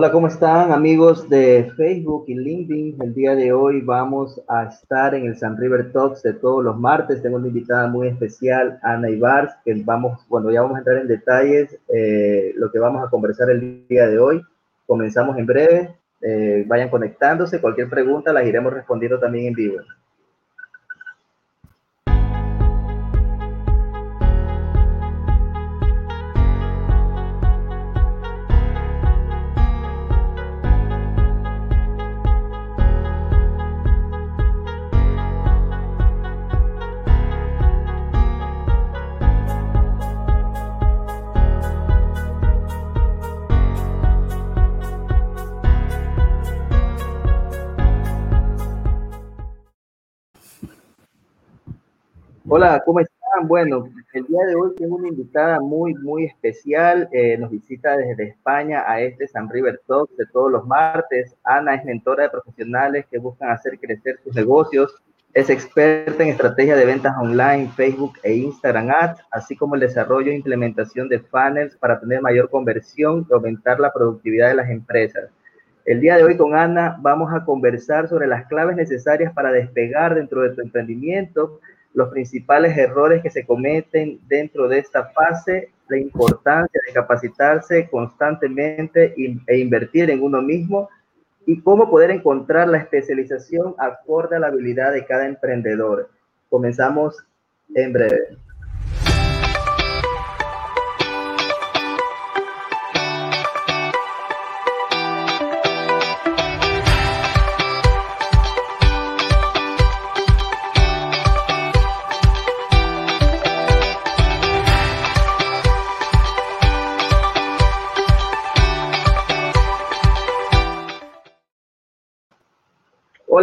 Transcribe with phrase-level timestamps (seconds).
[0.00, 3.02] Hola, ¿cómo están amigos de Facebook y LinkedIn?
[3.02, 6.78] El día de hoy vamos a estar en el San River Talks de todos los
[6.78, 7.20] martes.
[7.20, 11.08] Tengo una invitada muy especial, Ana Ibars, que vamos, bueno, ya vamos a entrar en
[11.08, 14.40] detalles eh, lo que vamos a conversar el día de hoy.
[14.86, 15.96] Comenzamos en breve.
[16.22, 17.60] Eh, vayan conectándose.
[17.60, 19.78] Cualquier pregunta las iremos respondiendo también en vivo.
[52.60, 53.46] Hola, ¿cómo están?
[53.46, 57.08] Bueno, el día de hoy tengo una invitada muy, muy especial.
[57.12, 61.36] Eh, nos visita desde España a este San River Talk de todos los martes.
[61.44, 64.92] Ana es mentora de profesionales que buscan hacer crecer sus negocios.
[65.34, 70.32] Es experta en estrategia de ventas online, Facebook e Instagram Ads, así como el desarrollo
[70.32, 75.30] e implementación de funnels para tener mayor conversión y aumentar la productividad de las empresas.
[75.84, 80.16] El día de hoy con Ana vamos a conversar sobre las claves necesarias para despegar
[80.16, 81.60] dentro de tu emprendimiento
[81.94, 89.14] los principales errores que se cometen dentro de esta fase, la importancia de capacitarse constantemente
[89.46, 90.88] e invertir en uno mismo
[91.46, 96.10] y cómo poder encontrar la especialización acorde a la habilidad de cada emprendedor.
[96.50, 97.16] Comenzamos
[97.74, 98.36] en breve.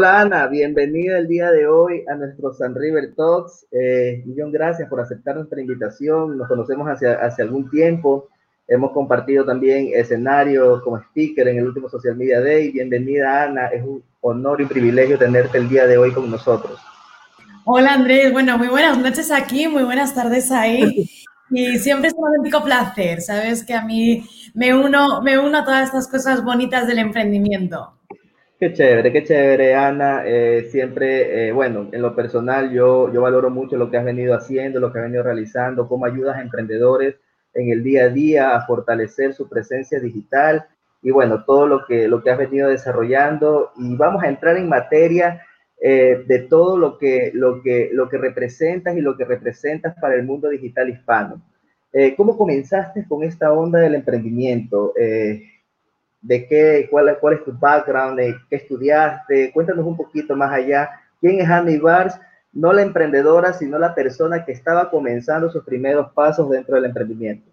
[0.05, 3.65] Hola Ana, bienvenida el día de hoy a nuestro San River Talks.
[3.71, 6.37] Eh, millón gracias por aceptar nuestra invitación.
[6.37, 8.29] Nos conocemos hace, hace algún tiempo.
[8.67, 12.71] Hemos compartido también escenarios como speaker en el último Social Media Day.
[12.71, 16.79] Bienvenida Ana, es un honor y privilegio tenerte el día de hoy con nosotros.
[17.63, 21.09] Hola Andrés, bueno, muy buenas noches aquí, muy buenas tardes ahí.
[21.49, 24.23] Y siempre es un auténtico placer, sabes que a mí
[24.53, 27.94] me uno, me uno a todas estas cosas bonitas del emprendimiento.
[28.57, 30.23] Qué chévere, qué chévere, Ana.
[30.25, 34.33] Eh, siempre, eh, bueno, en lo personal yo, yo valoro mucho lo que has venido
[34.33, 37.15] haciendo, lo que has venido realizando, cómo ayudas a emprendedores
[37.53, 40.65] en el día a día a fortalecer su presencia digital
[41.01, 43.71] y bueno, todo lo que, lo que has venido desarrollando.
[43.77, 45.41] Y vamos a entrar en materia
[45.81, 50.15] eh, de todo lo que, lo, que, lo que representas y lo que representas para
[50.15, 51.41] el mundo digital hispano.
[52.17, 54.93] ¿Cómo comenzaste con esta onda del emprendimiento?
[56.25, 60.89] De qué, cuál, cuál es tu background, de qué estudiaste, cuéntanos un poquito más allá.
[61.21, 62.19] ¿Quién es Annie Bars?
[62.51, 67.51] No la emprendedora, sino la persona que estaba comenzando sus primeros pasos dentro del emprendimiento.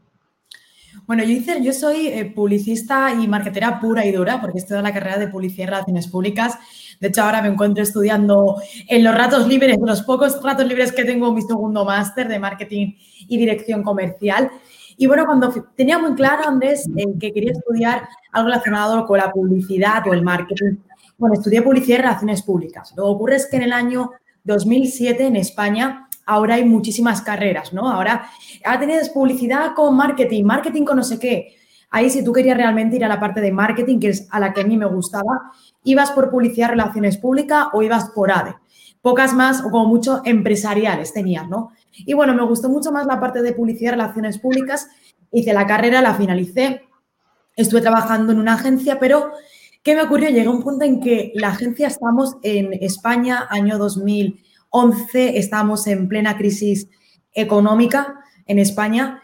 [1.07, 4.85] Bueno, yo, hice, yo soy eh, publicista y marketera pura y dura, porque estoy en
[4.85, 6.59] la carrera de publicidad y relaciones públicas.
[7.01, 8.57] De hecho, ahora me encuentro estudiando
[8.89, 12.95] en los ratos libres, los pocos ratos libres que tengo, mi segundo máster de marketing
[13.27, 14.51] y dirección comercial.
[14.97, 19.31] Y bueno, cuando tenía muy claro, Andrés, eh, que quería estudiar algo relacionado con la
[19.31, 20.77] publicidad o el marketing,
[21.19, 22.93] bueno, estudié publicidad y relaciones públicas.
[22.97, 24.11] Lo que ocurre es que en el año
[24.45, 27.91] 2007 en España ahora hay muchísimas carreras, ¿no?
[27.91, 28.27] Ahora,
[28.65, 31.57] ahora publicidad con marketing, marketing con no sé qué.
[31.91, 34.53] Ahí si tú querías realmente ir a la parte de marketing, que es a la
[34.55, 35.53] que a mí me gustaba,
[35.85, 38.55] ibas por publicidad, relaciones públicas o ibas por ADE.
[39.03, 41.73] Pocas más o como mucho empresariales tenías, ¿no?
[41.93, 44.89] Y bueno, me gustó mucho más la parte de publicidad y relaciones públicas.
[45.31, 46.83] Hice la carrera, la finalicé,
[47.57, 49.33] estuve trabajando en una agencia, pero
[49.83, 50.29] ¿qué me ocurrió?
[50.29, 56.09] Llegué a un punto en que la agencia estamos en España, año 2011, estábamos en
[56.09, 56.89] plena crisis
[57.33, 59.23] económica en España.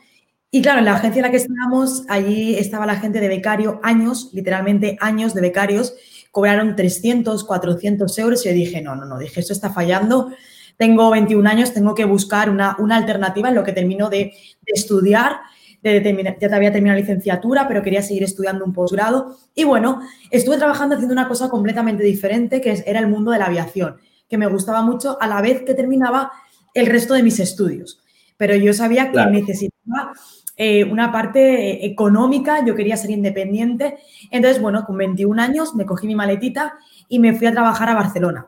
[0.51, 3.81] Y claro, en la agencia en la que estábamos, allí estaba la gente de becario,
[3.83, 5.95] años, literalmente años de becarios,
[6.31, 10.31] cobraron 300, 400 euros y yo dije, no, no, no, dije, esto está fallando,
[10.79, 14.33] tengo 21 años, tengo que buscar una, alternativa en lo que termino de,
[14.65, 15.41] estudiar.
[15.83, 19.37] De, ya te había terminado la licenciatura, pero quería seguir estudiando un posgrado.
[19.55, 23.47] Y bueno, estuve trabajando haciendo una cosa completamente diferente, que era el mundo de la
[23.47, 23.97] aviación,
[24.29, 26.31] que me gustaba mucho a la vez que terminaba
[26.75, 28.01] el resto de mis estudios.
[28.37, 30.13] Pero yo sabía que necesitaba
[30.57, 33.99] eh, una parte económica, yo quería ser independiente.
[34.31, 36.75] Entonces, bueno, con 21 años me cogí mi maletita
[37.09, 38.47] y me fui a trabajar a Barcelona.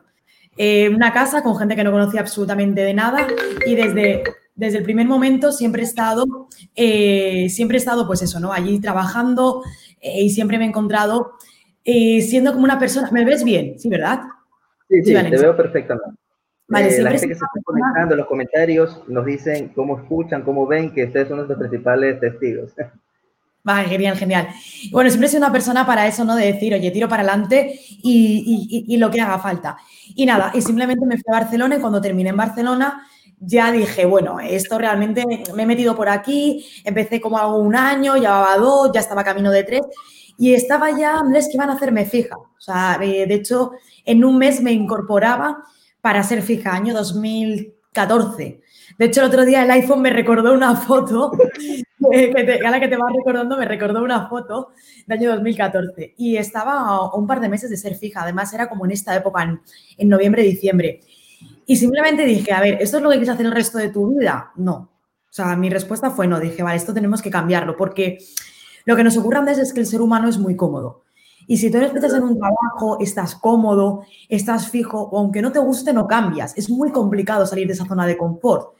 [0.57, 3.25] Eh, una casa con gente que no conocía absolutamente de nada
[3.65, 4.23] y desde,
[4.55, 8.51] desde el primer momento siempre he estado, eh, siempre he estado, pues eso, ¿no?
[8.51, 9.63] Allí trabajando
[10.01, 11.33] eh, y siempre me he encontrado
[11.83, 13.09] eh, siendo como una persona.
[13.11, 13.79] ¿Me ves bien?
[13.79, 14.21] Sí, ¿verdad?
[14.89, 16.19] Sí, sí, te veo perfectamente.
[16.67, 20.65] Vale, la gente que se está conectando en los comentarios nos dicen cómo escuchan, cómo
[20.65, 22.73] ven, que ustedes son nuestros principales testigos.
[23.63, 24.47] Vale, genial, genial.
[24.91, 26.35] Bueno, siempre he sido una persona para eso, ¿no?
[26.35, 29.77] De decir, oye, tiro para adelante y, y, lo que haga falta.
[30.15, 33.07] Y nada, y simplemente me fui a Barcelona y cuando terminé en Barcelona
[33.39, 35.25] ya dije, bueno, esto realmente
[35.55, 39.51] me he metido por aquí, empecé como hago un año, llevaba dos, ya estaba camino
[39.51, 39.81] de tres
[40.37, 42.37] y estaba ya, Andrés, que iban a hacerme fija.
[42.37, 43.71] O sea, de hecho,
[44.05, 45.63] en un mes me incorporaba
[46.01, 48.61] para ser fija, año 2014.
[49.01, 51.31] De hecho, el otro día el iPhone me recordó una foto,
[52.11, 54.73] te, a la que te vas recordando, me recordó una foto
[55.07, 56.13] de año 2014.
[56.19, 58.21] Y estaba un par de meses de ser fija.
[58.21, 59.59] Además, era como en esta época,
[59.97, 60.99] en, noviembre, diciembre.
[61.65, 64.05] Y simplemente dije, a ver, ¿esto es lo que quieres hacer el resto de tu
[64.19, 64.51] vida?
[64.55, 64.75] No.
[64.75, 66.39] O sea, mi respuesta fue no.
[66.39, 67.75] Dije, vale, esto tenemos que cambiarlo.
[67.75, 68.19] Porque
[68.85, 71.05] lo que nos ocurre antes es que el ser humano es muy cómodo.
[71.47, 75.57] Y si tú estás en un trabajo, estás cómodo, estás fijo, o aunque no te
[75.57, 76.55] guste, no cambias.
[76.55, 78.75] Es muy complicado salir de esa zona de confort.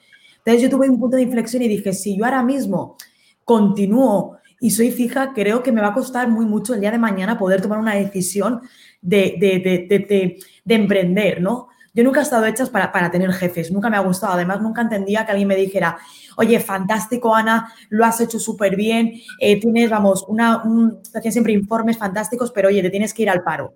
[0.45, 2.97] Entonces yo tuve un punto de inflexión y dije, si yo ahora mismo
[3.43, 6.97] continúo y soy fija, creo que me va a costar muy mucho el día de
[6.97, 8.61] mañana poder tomar una decisión
[9.01, 11.67] de, de, de emprender, ¿no?
[11.93, 14.33] Yo nunca he estado hecha para, para, tener jefes, nunca me ha gustado.
[14.33, 15.97] Además, nunca entendía que alguien me dijera,
[16.37, 20.99] oye, fantástico, Ana, lo has hecho súper bien, eh, tienes, vamos, una, un,
[21.29, 23.73] siempre informes fantásticos, pero oye, te tienes que ir al paro.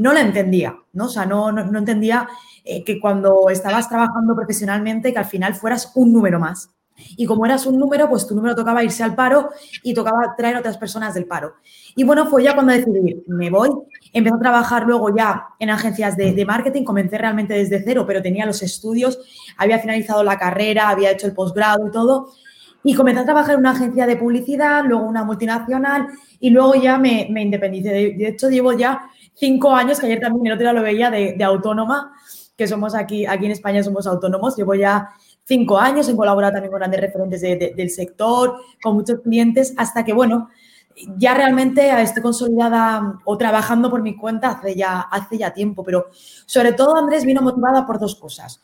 [0.00, 1.04] No lo entendía, ¿no?
[1.04, 2.26] O sea, no, no, entendía
[2.64, 6.70] eh, que cuando estabas trabajando profesionalmente, que al final fueras un número más.
[7.18, 9.50] Y como eras un número, pues tu número tocaba irse al paro
[9.82, 11.56] y tocaba traer otras personas del paro.
[11.94, 13.68] Y bueno, fue ya cuando decidí, me voy,
[14.14, 18.46] empecé a trabajar luego ya en agencias de, marketing, comencé realmente desde cero, pero tenía
[18.46, 19.18] los estudios,
[19.58, 22.32] había finalizado la carrera, había hecho el posgrado y todo.
[22.82, 26.06] Y comencé a trabajar en una agencia de publicidad, luego una multinacional
[26.40, 27.90] y luego ya me, me independicé.
[27.90, 31.42] De, hecho, llevo ya cinco años, que ayer también el otro día lo veía, de,
[31.44, 32.12] autónoma,
[32.56, 35.10] que somos aquí, aquí en España somos autónomos, llevo ya
[35.44, 40.12] cinco años, he colaborado también con grandes referentes del sector, con muchos clientes, hasta que,
[40.12, 40.50] bueno,
[41.16, 46.08] ya realmente estoy consolidada o trabajando por mi cuenta hace ya, hace ya tiempo, pero
[46.46, 48.60] sobre todo Andrés vino motivada por dos cosas.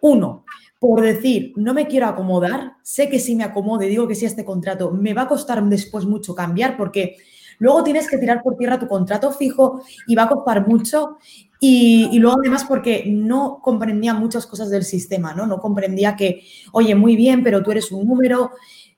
[0.00, 0.44] Uno,
[0.78, 4.24] por decir, no me quiero acomodar, sé que si me acomodo y digo que sí
[4.26, 7.16] a este contrato, me va a costar después mucho cambiar porque
[7.58, 11.18] luego tienes que tirar por tierra tu contrato fijo y va a costar mucho
[11.60, 15.46] y, luego además porque no comprendía muchas cosas del sistema, ¿no?
[15.46, 18.52] No comprendía que, oye, muy bien, pero tú eres un número.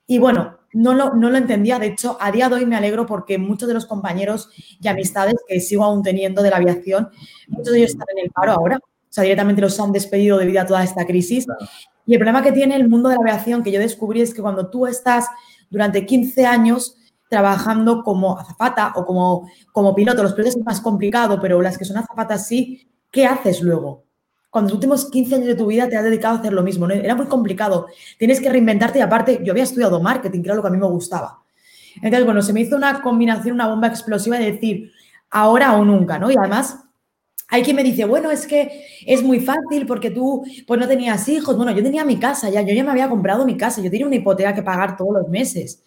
[0.05, 1.79] Y bueno, no lo, no lo entendía.
[1.79, 4.49] De hecho, a día de hoy me alegro porque muchos de los compañeros
[4.79, 7.09] y amistades que sigo aún teniendo de la aviación,
[7.47, 8.77] muchos de ellos están en el paro ahora.
[8.77, 11.47] O sea, directamente los han despedido debido a toda esta crisis.
[12.05, 14.41] Y el problema que tiene el mundo de la aviación que yo descubrí es que
[14.41, 15.25] cuando tú estás
[15.69, 16.95] durante 15 años
[17.31, 20.21] trabajando como azafata o como, como piloto.
[20.21, 24.03] Los pilotos es más complicado, pero las que son azafatas sí, ¿qué haces luego?
[24.49, 26.85] Cuando los últimos 15 años de tu vida te has dedicado a hacer lo mismo,
[26.87, 26.93] ¿no?
[26.93, 27.87] era muy complicado.
[28.19, 30.77] Tienes que reinventarte y aparte yo había estudiado marketing, que era lo que a mí
[30.77, 31.41] me gustaba.
[31.95, 34.91] Entonces, bueno, se me hizo una combinación, una bomba explosiva de decir
[35.29, 36.29] ahora o nunca, ¿no?
[36.29, 36.79] Y además
[37.47, 41.29] hay quien me dice, bueno, es que es muy fácil porque tú pues no tenías
[41.29, 41.55] hijos.
[41.55, 44.05] Bueno, yo tenía mi casa ya, yo ya me había comprado mi casa, yo tenía
[44.05, 45.81] una hipoteca que pagar todos los meses.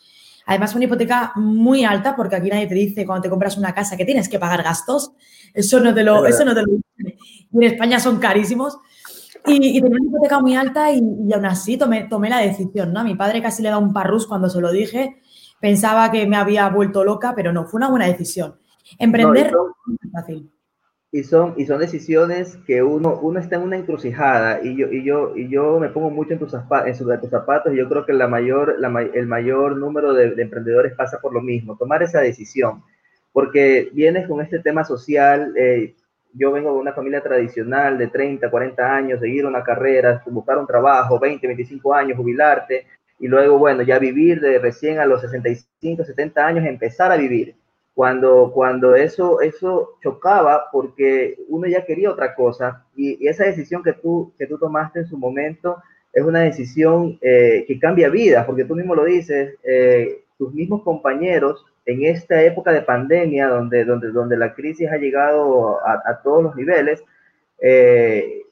[0.46, 3.96] Además, una hipoteca muy alta, porque aquí nadie te dice cuando te compras una casa
[3.96, 5.12] que tienes que pagar gastos.
[5.52, 6.78] Eso no te lo, eso no te lo
[7.52, 8.78] En España son carísimos.
[9.46, 11.00] Y, tenía una hipoteca muy alta y,
[11.32, 13.00] aún así tomé, tomé la decisión, ¿no?
[13.00, 15.20] A mi padre casi le da un parrus cuando se lo dije.
[15.60, 18.56] Pensaba que me había vuelto loca, pero no, fue una buena decisión.
[18.98, 20.53] Emprender no, es fácil
[21.14, 25.04] y son, y son decisiones que uno, uno está en una encrucijada y yo, y
[25.04, 28.12] yo, y yo me pongo mucho en tus, en tus zapatos y yo creo que
[28.12, 32.82] la mayor, la, el mayor número de, emprendedores pasa por lo mismo, tomar esa decisión,
[33.32, 35.94] porque vienes con este tema social, eh,
[36.32, 40.66] yo vengo de una familia tradicional de 30, 40 años, seguir una carrera, buscar un
[40.66, 42.88] trabajo, 20, 25 años, jubilarte,
[43.20, 47.54] y luego, bueno, ya vivir de recién a los 65, 70 años, empezar a vivir
[47.94, 53.92] cuando, cuando eso, eso chocaba porque uno ya quería otra cosa y, esa decisión que
[53.92, 55.80] tú, que tú tomaste en su momento
[56.12, 60.82] es una decisión eh, que cambia vidas, porque tú mismo lo dices, eh, tus mismos
[60.82, 66.42] compañeros en esta época de pandemia donde, donde, donde la crisis ha llegado a, todos
[66.42, 67.02] los niveles,
[67.60, 68.42] eh,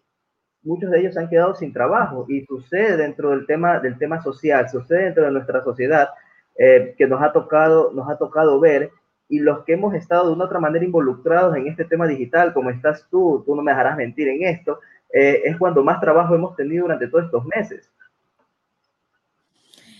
[0.62, 4.68] muchos de ellos han quedado sin trabajo y sucede dentro del tema, del tema social,
[4.68, 6.10] sucede dentro de nuestra sociedad
[6.56, 8.90] que nos ha, tocado, nos ha tocado ver
[9.28, 12.70] y los que hemos estado de una otra manera involucrados en este tema digital, como
[12.70, 14.80] estás tú, tú no me dejarás mentir en esto,
[15.12, 17.90] eh, es cuando más trabajo hemos tenido durante todos estos meses.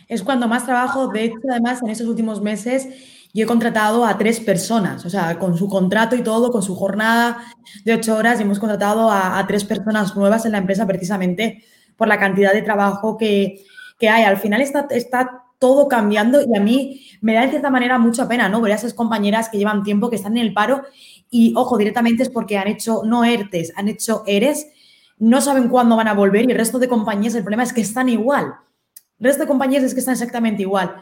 [0.09, 1.09] es cuando más trabajo.
[1.09, 2.87] De hecho, además, en estos últimos meses
[3.35, 6.76] yo he contratado a tres personas, o sea, con su contrato y todo, con su
[6.76, 7.38] jornada
[7.85, 11.64] de ocho horas, y hemos contratado a, tres personas nuevas en la empresa precisamente
[11.97, 13.64] por la cantidad de trabajo que,
[14.00, 14.25] hay.
[14.25, 18.26] Al final está, está todo cambiando y a mí me da de cierta manera mucha
[18.26, 18.61] pena, ¿no?
[18.61, 20.83] Ver a esas compañeras que llevan tiempo, que están en el paro
[21.31, 24.66] y, ojo, directamente es porque han hecho no ERTES, han hecho ERES,
[25.21, 27.81] no saben cuándo van a volver y el resto de compañías, el problema es que
[27.81, 28.54] están igual.
[29.21, 30.97] El resto de compañías es que están exactamente igual.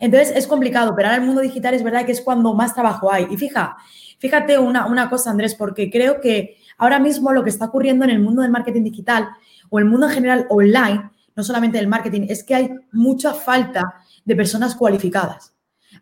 [0.00, 3.12] Entonces es complicado, pero ahora el mundo digital es verdad que es cuando más trabajo
[3.12, 3.26] hay.
[3.30, 3.76] Y fija,
[4.18, 8.12] fíjate una, una cosa, Andrés, porque creo que ahora mismo lo que está ocurriendo en
[8.12, 9.28] el mundo del marketing digital
[9.68, 13.82] o el mundo en general online, no solamente del marketing, es que hay mucha falta
[14.26, 15.54] de personas cualificadas.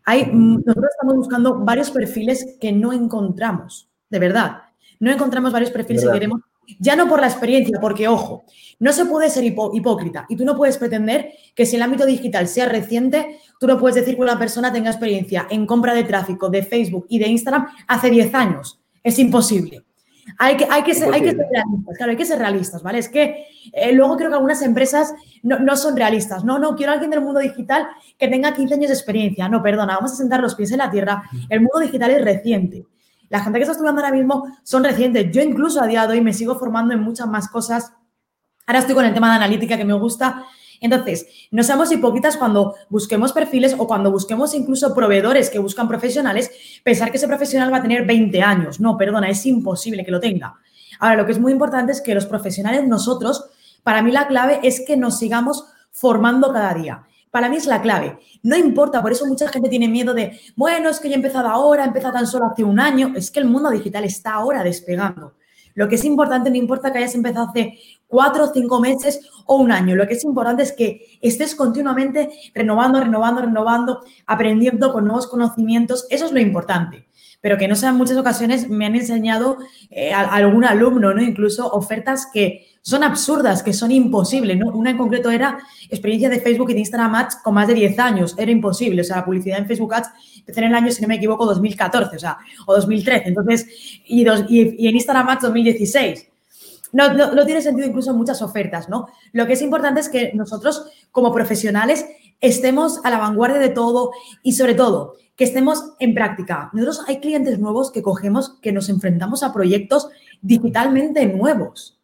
[0.03, 4.63] Hay, nosotros estamos buscando varios perfiles que no encontramos, de verdad.
[4.99, 6.41] No encontramos varios perfiles que queremos
[6.79, 8.45] ya no por la experiencia, porque ojo,
[8.79, 12.47] no se puede ser hipócrita y tú no puedes pretender que si el ámbito digital
[12.47, 16.49] sea reciente, tú no puedes decir que una persona tenga experiencia en compra de tráfico
[16.49, 18.79] de Facebook y de Instagram hace 10 años.
[19.03, 19.83] Es imposible.
[20.37, 22.97] Hay que, hay que, ser, hay que ser realistas, claro, hay que ser realistas, ¿vale?
[22.97, 25.13] Es que eh, luego creo que algunas empresas
[25.43, 26.43] no, no, son realistas.
[26.43, 29.47] No, no, quiero a alguien del mundo digital que tenga 15 años de experiencia.
[29.47, 31.23] No, perdona, vamos a sentar los pies en la tierra.
[31.49, 32.85] El mundo digital es reciente.
[33.29, 35.31] La gente que está estudiando ahora mismo son recientes.
[35.31, 37.93] Yo incluso a día de hoy me sigo formando en muchas más cosas.
[38.67, 40.43] Ahora estoy con el tema de analítica que me gusta.
[40.85, 46.51] Entonces, no seamos hipócritas cuando busquemos perfiles o cuando busquemos incluso proveedores que buscan profesionales,
[46.83, 48.79] pensar que ese profesional va a tener 20 años.
[48.79, 50.55] No, perdona, es imposible que lo tenga.
[50.99, 53.45] Ahora, lo que es muy importante es que los profesionales, nosotros,
[53.83, 57.03] para mí la clave es que nos sigamos formando cada día.
[57.31, 58.17] Para mí es la clave.
[58.43, 61.49] No importa, por eso mucha gente tiene miedo de, bueno, es que yo he empezado
[61.49, 63.13] ahora, he empezado tan solo hace un año.
[63.15, 65.33] Es que el mundo digital está ahora despegando.
[65.73, 67.77] Lo que es importante, no importa que hayas empezado hace
[68.15, 69.93] cuatro, cinco meses o un año.
[69.93, 76.07] Lo que es importante es que estés continuamente renovando, renovando, renovando, aprendiendo con nuevos conocimientos.
[76.09, 77.07] Eso es lo importante.
[77.41, 79.57] Pero que no sean muchas ocasiones me han enseñado
[79.89, 81.21] eh, algún alumno, ¿no?
[81.21, 84.57] Incluso ofertas que son absurdas, que son imposibles.
[84.57, 84.71] ¿no?
[84.71, 87.99] Una en concreto era experiencia de Facebook y de Instagram Ads con más de 10
[87.99, 88.35] años.
[88.37, 89.01] Era imposible.
[89.01, 91.45] O sea, la publicidad en Facebook Ads empezó en el año, si no me equivoco,
[91.45, 93.27] 2014, o sea, o 2013.
[93.27, 93.67] Entonces,
[94.05, 96.27] y, y, en Instagram Ads 2016.
[96.91, 99.07] No, no, tiene sentido incluso muchas ofertas, ¿no?
[99.33, 102.05] Lo que es importante es que nosotros, como profesionales,
[102.41, 104.11] estemos a la vanguardia de todo
[104.43, 106.69] y sobre todo que estemos en práctica.
[106.73, 110.07] Nosotros hay clientes nuevos que cogemos, que nos enfrentamos a proyectos
[110.41, 111.95] digitalmente nuevos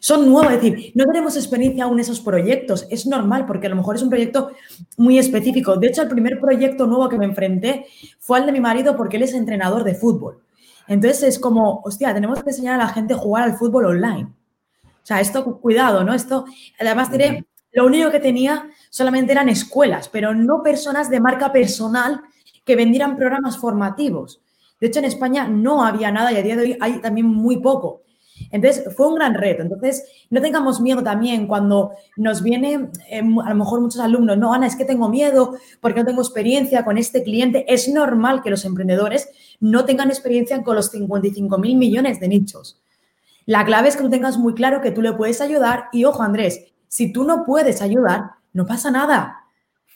[0.00, 2.86] son nuevos, es decir, no tenemos experiencia aún en esos proyectos.
[2.90, 4.50] Es normal porque a lo mejor es un proyecto
[4.96, 5.76] muy específico.
[5.76, 7.86] De hecho, el primer proyecto nuevo que me enfrenté
[8.18, 10.42] fue al de mi marido porque él es entrenador de fútbol.
[10.88, 14.28] Entonces es como, hostia, tenemos que enseñar a la gente a jugar al fútbol online.
[14.84, 16.14] O sea, esto, cuidado, ¿no?
[16.14, 16.46] Esto,
[16.78, 22.22] además, diré, lo único que tenía solamente eran escuelas, pero no personas de marca personal
[22.64, 24.40] que vendieran programas formativos.
[24.80, 27.58] De hecho, en España no había nada y a día de hoy hay también muy
[27.58, 28.02] poco.
[28.50, 29.62] Entonces, fue un gran reto.
[29.62, 34.52] Entonces, no tengamos miedo también cuando nos viene, eh, a lo mejor muchos alumnos, no,
[34.52, 37.64] Ana, es que tengo miedo porque no tengo experiencia con este cliente.
[37.72, 39.28] Es normal que los emprendedores
[39.60, 42.80] no tengan experiencia con los 55 mil millones de nichos.
[43.46, 46.22] La clave es que tú tengas muy claro que tú le puedes ayudar y, ojo,
[46.22, 49.44] Andrés, si tú no puedes ayudar, no pasa nada.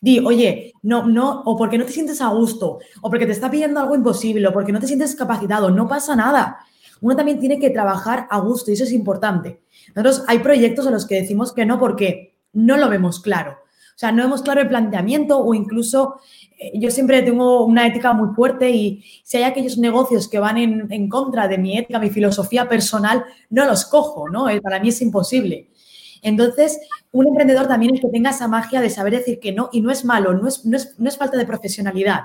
[0.00, 3.50] Di, oye, no, no, o porque no te sientes a gusto, o porque te está
[3.50, 6.64] pidiendo algo imposible, o porque no te sientes capacitado, no pasa nada
[7.00, 9.60] uno también tiene que trabajar a gusto y eso es importante.
[9.94, 13.52] Nosotros hay proyectos a los que decimos que no porque no lo vemos claro.
[13.52, 16.20] O sea, no vemos claro el planteamiento o incluso
[16.58, 20.56] eh, yo siempre tengo una ética muy fuerte y si hay aquellos negocios que van
[20.56, 24.48] en, contra de mi ética, mi filosofía personal, no los cojo, ¿no?
[24.48, 25.68] Eh, para mí es imposible.
[26.22, 26.80] Entonces,
[27.12, 29.90] un emprendedor también es que tenga esa magia de saber decir que no y no
[29.90, 32.20] es malo, no es, no es, no es falta de profesionalidad.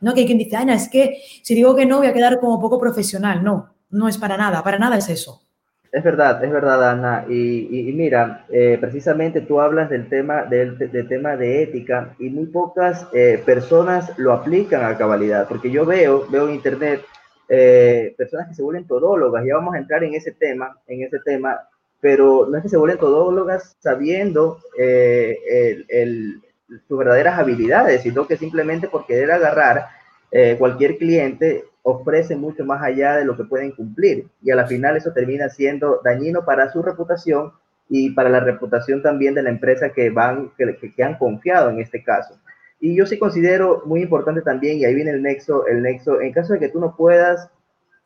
[0.00, 0.14] ¿no?
[0.14, 2.60] Que hay quien dice, Ana, es que si digo que no voy a quedar como
[2.60, 3.42] poco profesional.
[3.42, 5.46] No, no es para nada, para nada es eso.
[5.96, 7.24] Es verdad, es verdad, Ana.
[7.26, 10.76] Y, mira, eh, precisamente tú hablas del tema, del,
[11.08, 16.26] tema de ética y muy pocas eh, personas lo aplican a cabalidad, porque yo veo,
[16.28, 17.02] veo en internet
[17.48, 21.18] eh, personas que se vuelven todólogas, ya vamos a entrar en ese tema, en ese
[21.20, 21.60] tema,
[21.98, 24.58] pero no es que se vuelven todólogas sabiendo
[26.88, 29.86] sus verdaderas habilidades, sino que simplemente por querer agarrar
[30.58, 34.96] cualquier cliente ofrece mucho más allá de lo que pueden cumplir y a la final
[34.96, 37.52] eso termina siendo dañino para su reputación
[37.88, 41.78] y para la reputación también de la empresa que van que, que, han confiado en
[41.78, 42.40] este caso.
[42.80, 46.32] Y yo sí considero muy importante también y ahí viene el nexo el nexo en
[46.32, 47.48] caso de que tú no puedas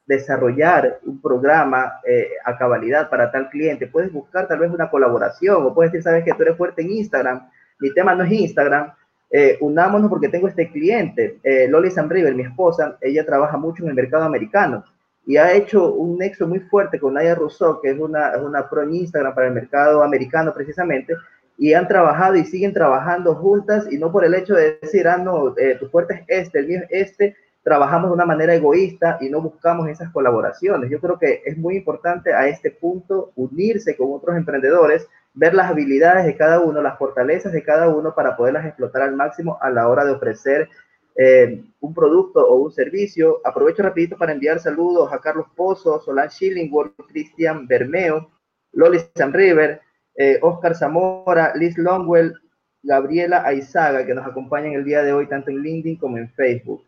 [0.05, 5.65] desarrollar un programa eh, a cabalidad para tal cliente, puedes buscar tal vez una colaboración
[5.65, 8.93] o puedes decir, sabes que tú eres fuerte en Instagram, mi tema no es Instagram,
[9.31, 13.91] eh, unámonos porque tengo este cliente, eh, Loli River, mi esposa, ella trabaja mucho en
[13.91, 14.85] el mercado americano
[15.27, 18.83] y ha hecho un nexo muy fuerte con Naya Rousseau, que es una, una pro
[18.83, 21.15] en Instagram para el mercado americano precisamente,
[21.57, 25.19] y han trabajado y siguen trabajando juntas y no por el hecho de decir, ah,
[25.19, 29.19] no, eh, tu fuerte es este, el mío es este, trabajamos de una manera egoísta
[29.21, 30.91] y no buscamos esas colaboraciones.
[30.91, 35.71] Yo creo que es muy importante a este punto unirse con otros emprendedores, ver las
[35.71, 39.71] habilidades de cada uno, las fortalezas de cada uno para poderlas explotar al máximo a
[39.71, 40.69] la hora de ofrecer
[41.17, 43.41] eh, un producto o un servicio.
[43.45, 48.31] Aprovecho rapidito para enviar saludos a Carlos Pozo, Solange Schillingworth, Cristian Bermeo,
[48.73, 49.81] Loli San River,
[50.17, 52.35] eh, Oscar Zamora, Liz Longwell,
[52.83, 56.85] Gabriela Aizaga, que nos acompañan el día de hoy tanto en LinkedIn como en Facebook.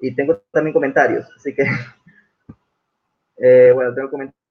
[0.00, 1.64] Y tengo también comentarios, así que,
[3.36, 4.41] eh, bueno, tengo comentarios.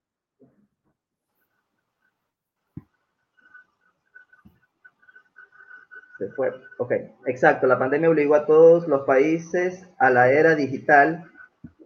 [6.21, 6.51] Se fue.
[6.77, 6.91] Ok,
[7.25, 7.65] exacto.
[7.65, 11.25] La pandemia obligó a todos los países a la era digital.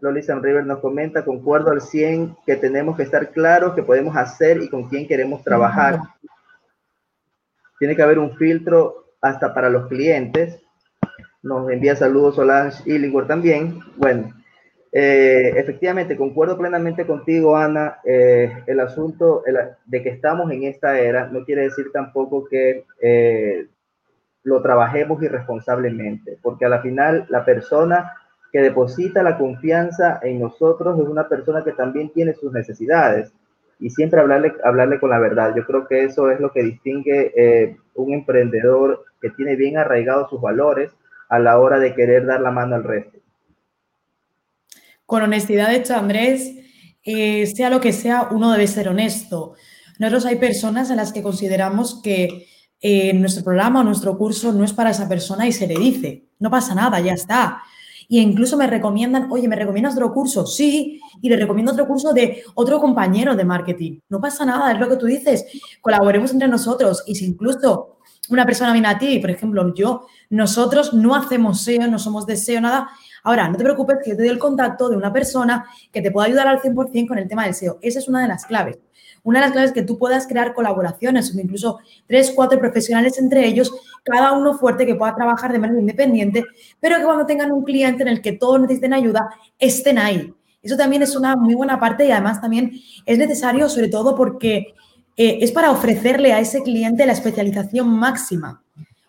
[0.02, 4.18] Loli San River nos comenta, concuerdo al 100 que tenemos que estar claros qué podemos
[4.18, 6.00] hacer y con quién queremos trabajar.
[7.80, 10.60] Tiene que haber un filtro hasta para los clientes
[11.46, 13.80] nos envía saludos Solange Illingworth también.
[13.98, 14.34] Bueno,
[14.92, 18.00] eh, efectivamente, concuerdo plenamente contigo, Ana.
[18.04, 19.44] Eh, el asunto
[19.86, 23.68] de que estamos en esta era no quiere decir tampoco que eh,
[24.46, 28.14] lo trabajemos irresponsablemente, porque a la final la persona
[28.52, 33.34] que deposita la confianza en nosotros es una persona que también tiene sus necesidades
[33.80, 35.54] y siempre hablarle, hablarle con la verdad.
[35.56, 40.40] Yo creo que eso es lo que distingue un emprendedor que tiene bien arraigados sus
[40.40, 40.92] valores
[41.28, 43.20] a la hora de querer dar la mano al resto.
[45.06, 46.56] Con honestidad, hecho, Andrés,
[47.04, 49.56] eh, sea lo que sea, uno debe ser honesto.
[50.00, 52.48] Nosotros hay personas a las que consideramos que
[52.88, 56.28] eh, nuestro programa o nuestro curso no es para esa persona y se le dice,
[56.38, 57.64] no pasa nada, ya está.
[58.08, 60.46] Y incluso me recomiendan, oye, ¿me recomiendas otro curso?
[60.46, 64.02] Sí, y le recomiendo otro curso de otro compañero de marketing.
[64.08, 65.48] No pasa nada, es lo que tú dices.
[65.82, 67.98] Colaboremos entre nosotros y si incluso
[68.30, 72.38] una persona viene a ti, por ejemplo, yo, nosotros no hacemos SEO, no somos de
[72.38, 72.90] SEO, nada.
[73.24, 76.12] Ahora, no te preocupes que yo te doy el contacto de una persona que te
[76.12, 77.80] pueda ayudar al 100% con el tema del SEO.
[77.82, 78.78] Esa es una de las claves.
[79.26, 83.46] Una de las claves es que tú puedas crear colaboraciones, incluso tres, cuatro profesionales entre
[83.46, 86.46] ellos, cada uno fuerte que pueda trabajar de manera independiente,
[86.80, 90.32] pero que cuando tengan un cliente en el que todos necesiten ayuda, estén ahí.
[90.62, 92.72] Eso también es una muy buena parte y además también
[93.06, 94.76] es necesario, sobre todo porque
[95.18, 98.62] eh, es para ofrecerle a ese cliente la especialización máxima.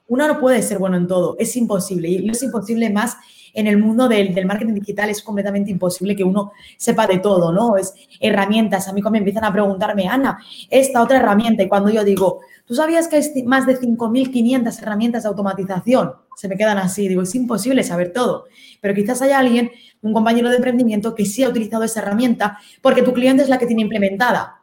[0.08, 2.08] Uno no puede ser bueno en todo, es imposible.
[2.08, 3.16] Y es imposible más
[3.56, 7.78] en el mundo del, marketing digital, es completamente imposible que uno sepa de todo, ¿no?
[7.78, 8.86] Es herramientas.
[8.86, 10.38] A mí cuando me empiezan a preguntarme, Ana,
[10.68, 15.22] esta otra herramienta, y cuando yo digo, ¿tú sabías que hay más de 5.500 herramientas
[15.22, 16.12] de automatización?
[16.36, 18.44] Se me quedan así, digo, es imposible saber todo.
[18.82, 19.70] Pero quizás haya alguien,
[20.02, 23.58] un compañero de emprendimiento, que sí ha utilizado esa herramienta porque tu cliente es la
[23.58, 24.55] que tiene implementada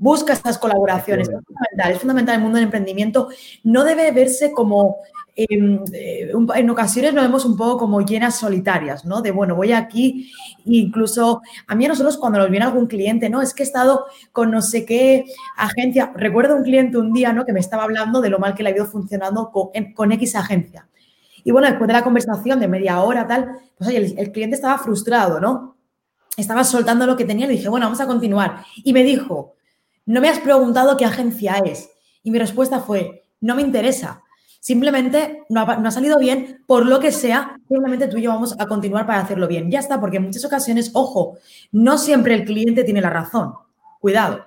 [0.00, 1.28] busca estas colaboraciones.
[1.28, 3.28] Es fundamental, es fundamental el mundo del emprendimiento.
[3.62, 4.96] No debe verse como,
[5.36, 9.20] em, eh, en ocasiones lo vemos un poco como llenas solitarias, ¿no?
[9.20, 10.32] De, bueno, voy aquí,
[10.64, 13.42] incluso a mí a nosotros cuando nos viene algún cliente, ¿no?
[13.42, 15.26] Es que he estado con no sé qué
[15.58, 16.12] agencia.
[16.16, 17.44] Recuerdo un cliente un día, ¿no?
[17.44, 20.34] Que me estaba hablando de lo mal que le ha ido funcionando con, con X
[20.34, 20.88] agencia.
[21.44, 24.56] Y bueno, después de la conversación de media hora, tal, pues oye, el, el cliente
[24.56, 25.76] estaba frustrado, ¿no?
[26.38, 28.64] Estaba soltando lo que tenía y le dije, bueno, vamos a continuar.
[28.82, 29.56] Y me dijo,
[30.06, 31.90] no me has preguntado qué agencia es.
[32.22, 34.22] Y mi respuesta fue, no me interesa.
[34.60, 38.66] Simplemente no ha, salido bien, por lo que sea, simplemente tú y yo vamos a
[38.66, 39.70] continuar para hacerlo bien.
[39.70, 41.38] Ya está, porque en muchas ocasiones, ojo,
[41.72, 43.54] no siempre el cliente tiene la razón.
[44.00, 44.44] Cuidado.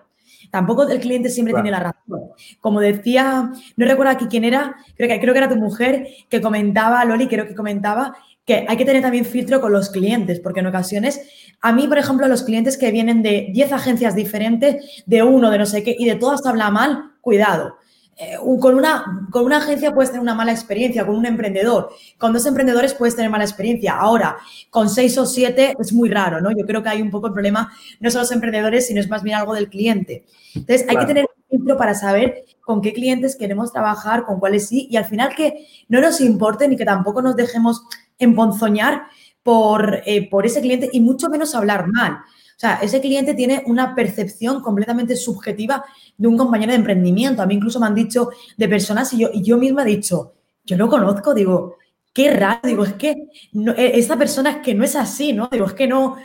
[0.51, 2.29] Tampoco el cliente siempre tiene la razón.
[2.61, 6.41] Como decía, no recuerdo aquí quién era, creo que, creo que era tu mujer que
[6.41, 10.59] comentaba, Loli, creo que comentaba que hay que tener también filtro con los clientes, porque
[10.59, 11.21] en ocasiones,
[11.61, 15.57] a mí, por ejemplo, los clientes que vienen de 10 agencias diferentes, de uno, de
[15.57, 17.77] no sé qué, y de todas habla mal, cuidado.
[18.15, 21.89] Eh, con, una, con una agencia puedes tener una mala experiencia, con un emprendedor.
[22.17, 23.95] Con dos emprendedores puedes tener mala experiencia.
[23.95, 24.37] Ahora,
[24.69, 26.51] con seis o siete es muy raro, ¿no?
[26.51, 29.23] Yo creo que hay un poco el problema, no son los emprendedores, sino es más
[29.23, 30.25] bien algo del cliente.
[30.53, 34.87] Entonces, hay que tener filtro para saber con qué clientes queremos trabajar, con cuáles sí,
[34.89, 37.83] y al final que no nos importe ni que tampoco nos dejemos
[38.19, 39.03] emponzoñar
[39.41, 42.19] por, eh, por ese cliente y mucho menos hablar mal.
[42.55, 45.83] O sea, ese cliente tiene una percepción completamente subjetiva
[46.17, 47.41] de un compañero de emprendimiento.
[47.41, 50.33] A mí incluso me han dicho de personas y yo, y yo misma he dicho,
[50.63, 51.77] yo lo conozco, digo,
[52.13, 55.49] qué raro, digo, es que no, e, esta persona es que no es así, ¿no?
[55.51, 56.17] Digo, es que no, O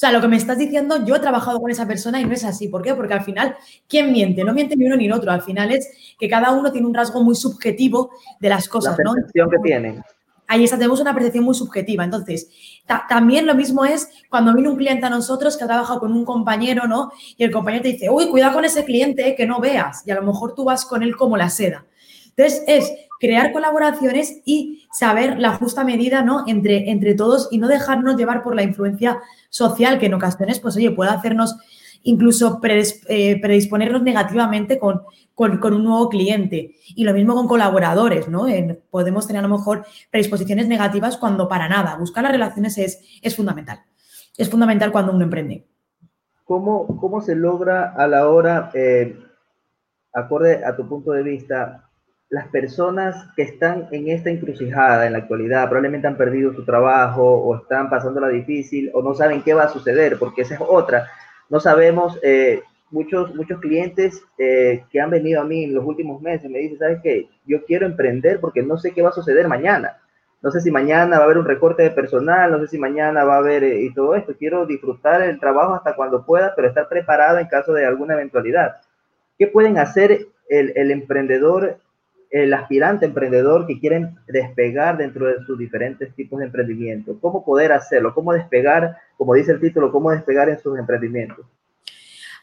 [0.00, 2.44] sea, lo que me estás diciendo, yo he trabajado con esa persona y no es
[2.44, 2.68] así.
[2.68, 2.94] ¿Por qué?
[2.94, 3.56] Porque al final,
[3.88, 4.44] ¿quién miente?
[4.44, 5.32] No miente ni uno ni el otro.
[5.32, 9.12] Al final es que cada uno tiene un rasgo muy subjetivo de las cosas, La
[9.12, 10.02] percepción que tienen.
[10.46, 12.04] Ahí está, tenemos una percepción muy subjetiva.
[12.04, 12.48] Entonces,
[13.08, 16.24] también lo mismo es cuando viene un cliente a nosotros que ha trabajado con un
[16.24, 17.12] compañero, ¿no?
[17.36, 20.02] Y el compañero te dice, uy, cuidado con ese cliente, que no veas.
[20.06, 21.84] Y a lo mejor tú vas con él como la seda.
[22.36, 26.44] Entonces, es crear colaboraciones y saber la justa medida, ¿no?
[26.46, 30.76] Entre, entre todos y no dejarnos llevar por la influencia social que en ocasiones, pues,
[30.76, 31.56] oye, puede hacernos
[32.02, 35.02] incluso eh, predisponernos negativamente con,
[35.34, 36.76] con, un nuevo cliente.
[36.94, 38.46] Y lo mismo con colaboradores, ¿no?
[38.90, 41.96] podemos tener a lo mejor predisposiciones negativas cuando para nada.
[41.96, 43.80] Buscar las relaciones es, es fundamental.
[44.36, 45.66] Es fundamental cuando uno emprende.
[46.44, 49.18] ¿Cómo, cómo se logra a la hora, eh,
[50.14, 51.88] acorde a tu punto de vista,
[52.30, 57.22] las personas que están en esta encrucijada en la actualidad probablemente han perdido su trabajo
[57.22, 61.06] o están pasándola difícil o no saben qué va a suceder, porque esa es otra.
[61.48, 66.20] No sabemos, eh, muchos, muchos clientes eh, que han venido a mí en los últimos
[66.20, 67.28] meses me dicen, ¿sabes qué?
[67.46, 69.98] Yo quiero emprender porque no sé qué va a suceder mañana.
[70.40, 73.24] No sé si mañana va a haber un recorte de personal, no sé si mañana
[73.24, 74.34] va a haber eh, y todo esto.
[74.38, 78.76] Quiero disfrutar el trabajo hasta cuando pueda, pero estar preparado en caso de alguna eventualidad.
[79.36, 81.78] ¿Qué pueden hacer el, el emprendedor
[82.30, 87.16] el aspirante emprendedor que quiere despegar dentro de sus diferentes tipos de emprendimiento.
[87.20, 88.14] ¿Cómo poder hacerlo?
[88.14, 91.44] ¿Cómo despegar, como dice el título, cómo despegar en sus emprendimientos?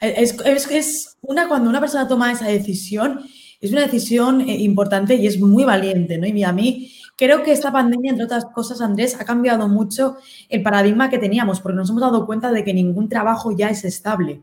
[0.02, 0.38] Es,
[0.70, 3.22] es, una, cuando una persona toma esa decisión,
[3.62, 6.28] es una decisión eh, importante y es muy valiente, ¿no?
[6.28, 10.18] Y a mí creo que esta pandemia, entre otras cosas, Andrés, ha cambiado mucho
[10.50, 13.86] el paradigma que teníamos, porque nos hemos dado cuenta de que ningún trabajo ya es
[13.86, 14.42] estable.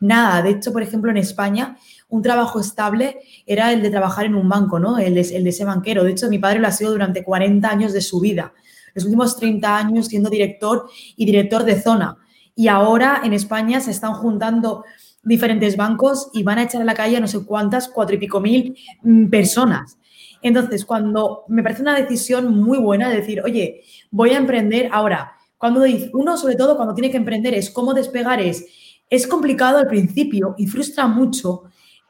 [0.00, 0.42] Nada.
[0.42, 1.76] De hecho, por ejemplo, en España
[2.08, 4.98] un trabajo estable era el de trabajar en un banco, ¿no?
[4.98, 6.02] El de, el de ese banquero.
[6.02, 8.54] De hecho, mi padre lo ha sido durante 40 años de su vida.
[8.94, 12.16] Los últimos 30 años siendo director y director de zona.
[12.54, 14.84] Y ahora en España se están juntando
[15.22, 18.40] diferentes bancos y van a echar a la calle no sé cuántas, cuatro y pico
[18.40, 19.98] mil mm, personas.
[20.42, 25.32] Entonces, cuando me parece una decisión muy buena de decir, oye, voy a emprender ahora,
[25.56, 28.66] cuando uno sobre todo cuando tiene que emprender es cómo despegar es,
[29.08, 31.64] es complicado al principio y frustra mucho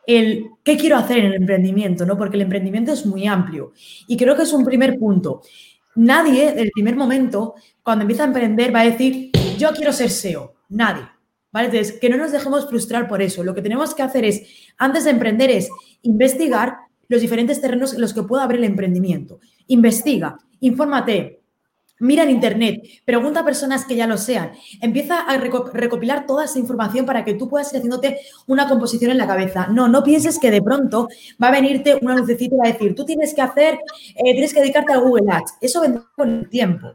[0.07, 2.19] el qué quiero hacer en el emprendimiento, ¿no?
[2.19, 3.73] Porque el emprendimiento es muy amplio.
[4.07, 5.43] Y creo que es un primer punto.
[5.97, 10.55] Nadie, del primer momento, cuando empieza a emprender, va a decir, yo quiero ser SEO.
[10.69, 11.09] Nadie.
[11.53, 11.67] ¿Vale?
[11.67, 13.45] Entonces, que no nos dejemos frustrar por eso.
[13.45, 14.43] Lo que tenemos que hacer es,
[14.77, 15.69] antes de emprender, es
[16.03, 19.39] investigar los diferentes terrenos en los que pueda haber el emprendimiento.
[19.69, 21.44] Investiga, infórmate,
[22.05, 24.53] Mira en Internet, pregunta a personas que ya lo sean.
[24.83, 29.17] Empieza a recopilar toda esa información para que tú puedas ir haciéndote una composición en
[29.17, 29.69] la cabeza.
[29.69, 31.09] No, no pienses que de pronto
[31.43, 33.79] va a venirte una lucecita y va a decir, tú tienes que hacer,
[34.17, 35.55] eh, tienes que dedicarte a Google Ads.
[35.63, 36.89] Eso vendrá con el tiempo.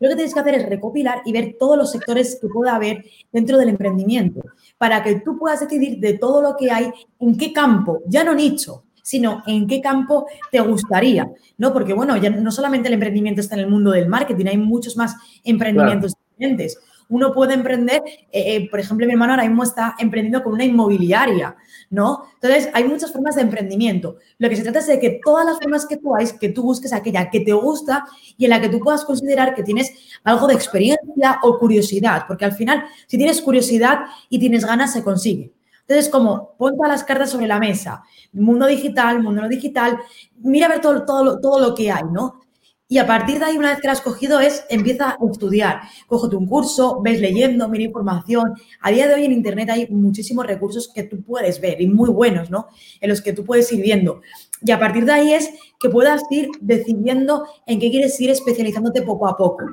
[0.00, 3.04] Lo que tienes que hacer es recopilar y ver todos los sectores que pueda haber
[3.30, 4.42] dentro del emprendimiento
[4.78, 8.34] para que tú puedas decidir de todo lo que hay, en qué campo, ya no
[8.34, 11.72] nicho, sino en qué campo te gustaría, ¿no?
[11.72, 14.96] Porque, bueno, ya no solamente el emprendimiento está en el mundo del marketing, hay muchos
[14.96, 15.14] más
[15.44, 16.76] emprendimientos diferentes.
[17.08, 20.64] Uno puede emprender, eh, eh, por ejemplo, mi hermano ahora mismo está emprendiendo con una
[20.64, 21.54] inmobiliaria,
[21.88, 22.24] ¿no?
[22.34, 24.16] Entonces, hay muchas formas de emprendimiento.
[24.38, 26.64] Lo que se trata es de que todas las formas que tú hay, que tú
[26.64, 29.92] busques aquella que te gusta y en la que tú puedas considerar que tienes
[30.24, 35.04] algo de experiencia o curiosidad, porque al final, si tienes curiosidad y tienes ganas, se
[35.04, 35.55] consigue.
[35.88, 39.98] Entonces, como pon todas las cartas sobre la mesa, mundo digital, mundo no digital,
[40.38, 42.40] mira a ver todo, todo, todo lo que hay, ¿no?
[42.88, 45.80] Y a partir de ahí, una vez que lo has cogido, es empieza a estudiar.
[46.06, 48.54] Cógete un curso, ves leyendo, mira información.
[48.80, 52.10] A día de hoy en Internet hay muchísimos recursos que tú puedes ver y muy
[52.10, 52.68] buenos, ¿no?
[53.00, 54.20] En los que tú puedes ir viendo.
[54.62, 59.02] Y a partir de ahí es que puedas ir decidiendo en qué quieres ir especializándote
[59.02, 59.64] poco a poco.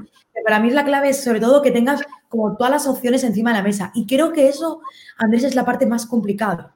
[0.44, 3.58] para mí la clave es sobre todo que tengas como todas las opciones encima de
[3.58, 3.92] la mesa.
[3.94, 4.82] Y creo que eso,
[5.18, 6.76] Andrés, es la parte más complicada.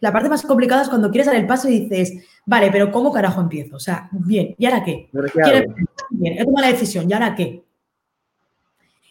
[0.00, 2.12] La parte más complicada es cuando quieres dar el paso y dices,
[2.46, 3.76] vale, pero ¿cómo carajo empiezo?
[3.76, 5.08] O sea, bien, ¿y ahora qué?
[6.10, 7.64] Bien, he tomado la decisión, ¿y ahora qué?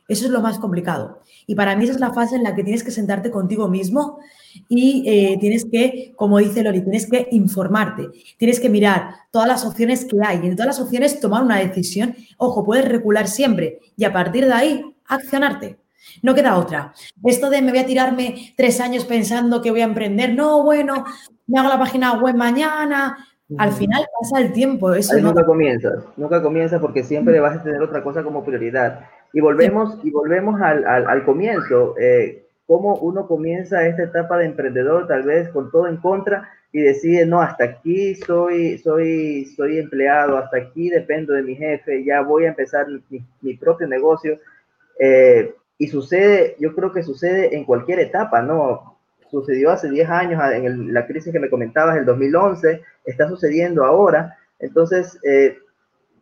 [0.08, 1.22] Eso es lo más complicado.
[1.46, 4.20] Y para mí esa es la fase en la que tienes que sentarte contigo mismo
[4.70, 9.66] y eh, tienes que, como dice Loli, tienes que informarte, tienes que mirar todas las
[9.66, 12.16] opciones que hay y en todas las opciones tomar una decisión.
[12.38, 15.78] Ojo, puedes recular siempre y a partir de ahí accionarte.
[16.22, 16.94] No queda otra.
[17.24, 21.06] Esto de me voy a tirarme tres años pensando que voy a emprender, no, bueno,
[21.48, 23.18] me hago la página web mañana.
[23.58, 24.94] Al final pasa el tiempo.
[24.94, 29.06] Eso nunca comienzas, nunca comienzas porque siempre vas a tener otra cosa como prioridad.
[29.32, 31.96] Y volvemos, y volvemos al, al, comienzo.
[31.98, 36.82] Eh, cómo uno comienza esta etapa de emprendedor, tal vez con todo en contra, y
[36.82, 42.22] decide, no, hasta aquí soy, soy, soy empleado, hasta aquí dependo de mi jefe, ya
[42.22, 44.38] voy a empezar mi, mi propio negocio.
[45.00, 48.98] Eh, y sucede, yo creo que sucede en cualquier etapa, ¿no?
[49.30, 54.38] Sucedió hace 10 años en la crisis que me comentabas, el 2011, está sucediendo ahora.
[54.60, 55.58] Entonces, eh,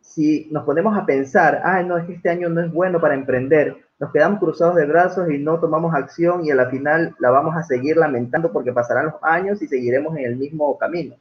[0.00, 3.14] si nos ponemos a pensar, ah, no, es que este año no es bueno para
[3.14, 7.30] emprender, nos quedamos cruzados de brazos y no tomamos acción y a la final la
[7.30, 11.16] vamos a seguir lamentando porque pasarán los años y seguiremos en el mismo camino.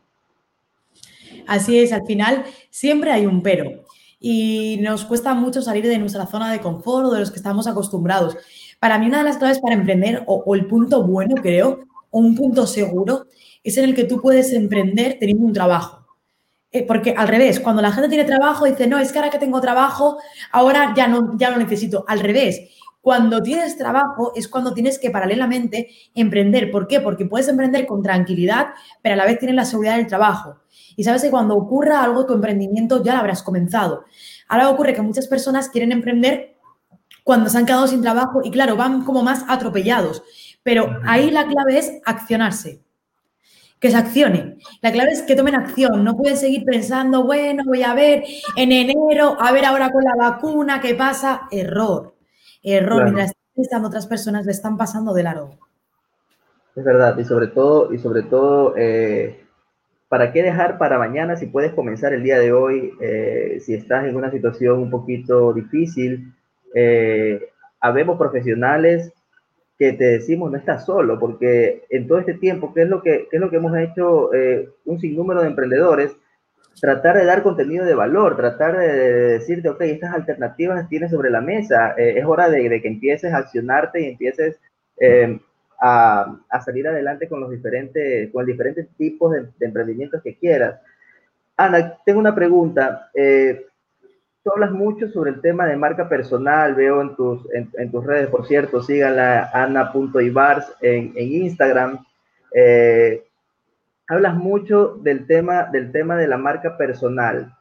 [1.47, 3.84] Así es, al final siempre hay un pero
[4.27, 7.67] y nos cuesta mucho salir de nuestra zona de confort o de los que estamos
[7.67, 8.35] acostumbrados.
[8.79, 12.33] Para mí una de las claves para emprender o, el punto bueno, creo, o un
[12.33, 13.27] punto seguro,
[13.63, 16.07] es en el que tú puedes emprender teniendo un trabajo.
[16.71, 19.37] Eh, porque al revés, cuando la gente tiene trabajo, dice, no, es que ahora que
[19.37, 20.17] tengo trabajo,
[20.51, 22.03] ahora ya no, ya lo necesito.
[22.07, 22.61] Al revés,
[23.05, 26.71] cuando tienes trabajo es cuando tienes que paralelamente emprender.
[26.71, 27.01] ¿Por qué?
[27.01, 28.69] Porque puedes emprender con tranquilidad,
[29.03, 30.61] pero a la vez tienes la seguridad del trabajo.
[30.95, 34.05] Y sabes que cuando ocurra algo, tu emprendimiento ya lo habrás comenzado.
[34.47, 36.55] Ahora ocurre que muchas personas quieren emprender
[37.23, 40.23] cuando se han quedado sin trabajo y claro, van como más atropellados.
[40.63, 42.81] Pero ahí la clave es accionarse.
[43.79, 44.57] Que se accione.
[44.81, 46.03] La clave es que tomen acción.
[46.03, 48.23] No pueden seguir pensando, bueno, voy a ver
[48.55, 51.41] en enero, a ver ahora con la vacuna qué pasa.
[51.51, 52.14] Error.
[52.65, 55.51] Mientras están otras personas le están pasando de largo.
[56.75, 57.17] Es verdad.
[57.17, 59.45] Y sobre todo, y sobre todo, eh,
[60.09, 62.91] ¿para qué dejar para mañana si puedes comenzar el día de hoy?
[62.99, 66.33] Eh, si estás en una situación un poquito difícil,
[66.73, 67.49] eh,
[67.79, 69.13] habemos profesionales
[69.77, 73.27] que te decimos no estás solo, porque en todo este tiempo, ¿qué es lo que,
[73.31, 76.15] es lo que hemos hecho eh, un sinnúmero de emprendedores?
[76.79, 78.87] Tratar de dar contenido de valor, tratar de,
[79.37, 84.01] decirte, ok, estas alternativas tienes sobre la mesa, es hora de, que empieces a accionarte
[84.01, 84.59] y empieces
[85.79, 90.79] a, salir adelante con los diferentes, con diferentes tipos de, emprendimientos que quieras.
[91.57, 93.09] Ana, tengo una pregunta.
[93.13, 93.65] Eh,
[94.43, 98.29] tú hablas mucho sobre el tema de marca personal, veo en tus, en, tus redes,
[98.29, 102.05] por cierto, síganla ana.ibars en, en Instagram.
[102.53, 103.23] Eh,
[104.07, 107.55] hablas mucho del tema, del tema de la marca personal.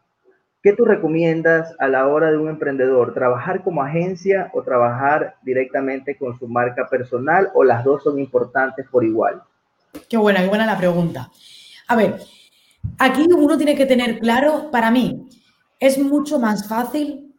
[0.63, 3.13] ¿Qué tú recomiendas a la hora de un emprendedor?
[3.13, 8.87] ¿Trabajar como agencia o trabajar directamente con su marca personal o las dos son importantes
[8.91, 9.43] por igual?
[10.09, 11.31] Qué buena, qué buena la pregunta.
[11.87, 12.19] A ver,
[12.99, 15.29] aquí uno tiene que tener claro, para mí,
[15.79, 17.35] es mucho más fácil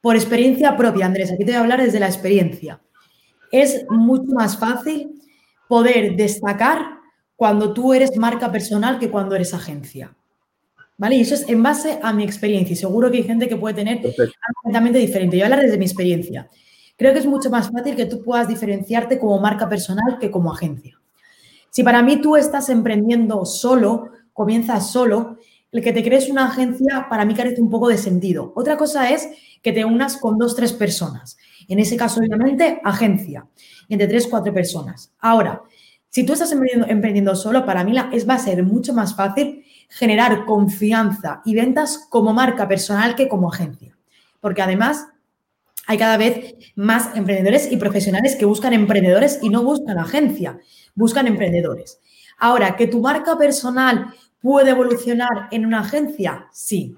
[0.00, 2.80] por experiencia propia, Andrés, aquí te voy a hablar desde la experiencia.
[3.50, 5.14] Es mucho más fácil
[5.68, 6.93] poder destacar
[7.36, 10.14] cuando tú eres marca personal que cuando eres agencia.
[10.96, 11.16] ¿Vale?
[11.16, 13.74] Y eso es en base a mi experiencia y seguro que hay gente que puede
[13.74, 15.36] tener algo completamente diferente.
[15.36, 16.48] Yo hablar desde mi experiencia.
[16.96, 20.52] Creo que es mucho más fácil que tú puedas diferenciarte como marca personal que como
[20.52, 21.00] agencia.
[21.70, 25.38] Si para mí tú estás emprendiendo solo, comienzas solo,
[25.72, 28.52] el que te crees una agencia para mí carece un poco de sentido.
[28.54, 29.28] Otra cosa es
[29.60, 31.36] que te unas con dos, tres personas.
[31.66, 33.48] En ese caso, obviamente, agencia.
[33.88, 35.12] Entre tres, cuatro personas.
[35.18, 35.62] Ahora,
[36.14, 40.44] si tú estás emprendiendo, solo, para mí es, va a ser mucho más fácil generar
[40.44, 43.96] confianza y ventas como marca personal que como agencia.
[44.40, 45.08] Porque además
[45.88, 50.60] hay cada vez más emprendedores y profesionales que buscan emprendedores y no buscan agencia,
[50.94, 51.98] buscan emprendedores.
[52.38, 56.46] Ahora, ¿que tu marca personal puede evolucionar en una agencia?
[56.52, 56.96] Sí.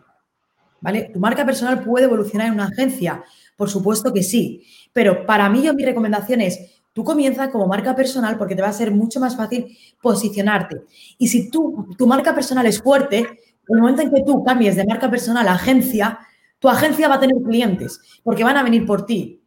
[0.83, 1.09] ¿Vale?
[1.15, 3.25] ¿Tu marca personal puede evolucionar en una agencia?
[3.57, 4.67] Por supuesto que sí.
[4.93, 8.69] Pero para mí, yo mi recomendación es Tú comienzas como marca personal porque te va
[8.69, 10.81] a ser mucho más fácil posicionarte.
[11.19, 13.29] Y si tú, tu marca personal es fuerte, en
[13.69, 16.19] el momento en que tú cambies de marca personal a agencia,
[16.59, 19.43] tu agencia va a tener clientes porque van a venir por ti.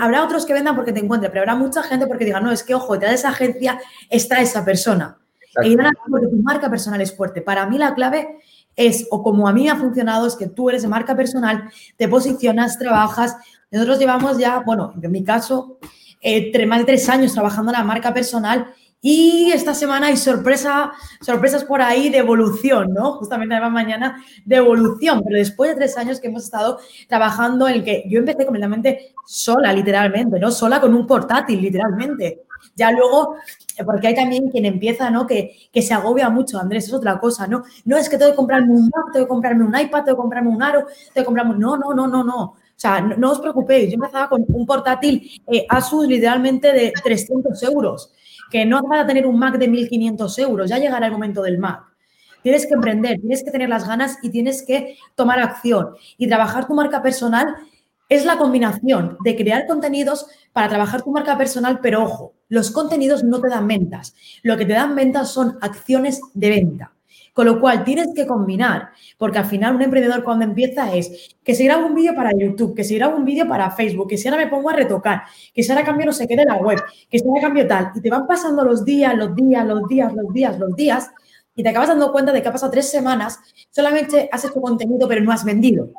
[0.00, 2.62] Habrá otros que vendan porque te encuentren, pero habrá mucha gente porque digan, no, es
[2.62, 3.78] que, ojo, detrás de esa agencia
[4.08, 5.18] está esa persona.
[5.64, 7.42] Y van a porque tu marca personal es fuerte.
[7.42, 8.38] Para mí la clave
[8.74, 12.08] es, o como a mí ha funcionado, es que tú eres de marca personal, te
[12.08, 13.36] posicionas, trabajas.
[13.70, 15.78] Nosotros llevamos ya, bueno, en mi caso,
[16.28, 20.90] eh, más de tres años trabajando en la marca personal y esta semana hay sorpresa,
[21.20, 23.12] sorpresas por ahí de evolución, ¿no?
[23.12, 27.74] Justamente además mañana de evolución, pero después de tres años que hemos estado trabajando en
[27.74, 30.50] el que yo empecé completamente sola, literalmente, ¿no?
[30.50, 32.42] Sola con un portátil, literalmente.
[32.74, 33.36] Ya luego,
[33.78, 35.28] eh, porque hay también quien empieza, ¿no?
[35.28, 37.62] Que, que se agobia mucho, Andrés, es otra cosa, ¿no?
[37.84, 40.22] No es que tengo que comprarme un Mac, tengo que comprarme un iPad, tengo que
[40.22, 40.80] comprarme un Aro,
[41.14, 41.54] tengo que comprarme...
[41.56, 42.56] No, no, no, no, no.
[42.76, 47.62] O sea, no, os preocupéis, yo empezaba con un portátil eh, Asus literalmente de 300
[47.62, 48.12] euros,
[48.50, 51.84] que no hace tener un Mac de 1500 euros, ya llegará el momento del Mac.
[52.42, 55.94] Tienes que emprender, tienes que tener las ganas y tienes que tomar acción.
[56.18, 57.56] Y trabajar tu marca personal
[58.08, 63.24] es la combinación de crear contenidos para trabajar tu marca personal, pero ojo, los contenidos
[63.24, 64.14] no te dan ventas.
[64.42, 66.92] Lo que te dan ventas son acciones de venta.
[67.36, 71.54] Con lo cual tienes que combinar, porque al final un emprendedor cuando empieza es que
[71.54, 74.26] se graba un vídeo para YouTube, que se graba un vídeo para Facebook, que si
[74.26, 76.82] ahora me pongo a retocar, que si ahora cambio no sé qué de la web,
[77.10, 77.92] que si ahora cambio tal.
[77.94, 81.10] Y te van pasando los días, los días, los días, los días, los días,
[81.54, 83.38] y te acabas dando cuenta de que ha pasado tres semanas,
[83.70, 85.90] solamente has hecho contenido pero no has vendido.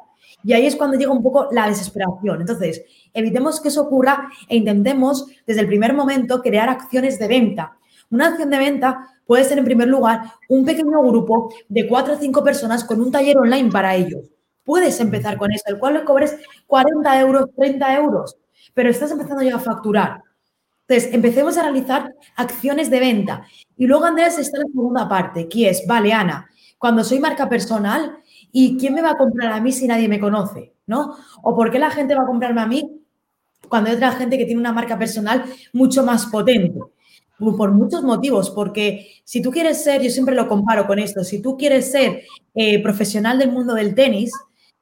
[0.44, 2.42] Y ahí es cuando llega un poco la desesperación.
[2.42, 7.77] Entonces, evitemos que eso ocurra e intentemos desde el primer momento crear acciones de venta.
[8.10, 12.18] Una acción de venta puede ser, en primer lugar, un pequeño grupo de cuatro o
[12.18, 14.26] cinco personas con un taller online para ellos.
[14.64, 18.38] Puedes empezar con eso, el cual le cobres 40 euros, 30 euros,
[18.74, 20.22] pero estás empezando ya a facturar.
[20.88, 23.46] Entonces, empecemos a realizar acciones de venta.
[23.76, 28.20] Y luego, Andrés, está la segunda parte, que es, vale, Ana, cuando soy marca personal,
[28.52, 30.74] ¿y quién me va a comprar a mí si nadie me conoce?
[30.86, 31.18] ¿No?
[31.42, 33.02] ¿O por qué la gente va a comprarme a mí
[33.68, 35.44] cuando hay otra gente que tiene una marca personal
[35.74, 36.80] mucho más potente?
[37.38, 41.42] Por muchos motivos, porque si tú quieres ser, yo siempre lo comparo con esto, si
[41.42, 42.24] tú quieres ser
[42.56, 44.32] eh, profesional del mundo del tenis,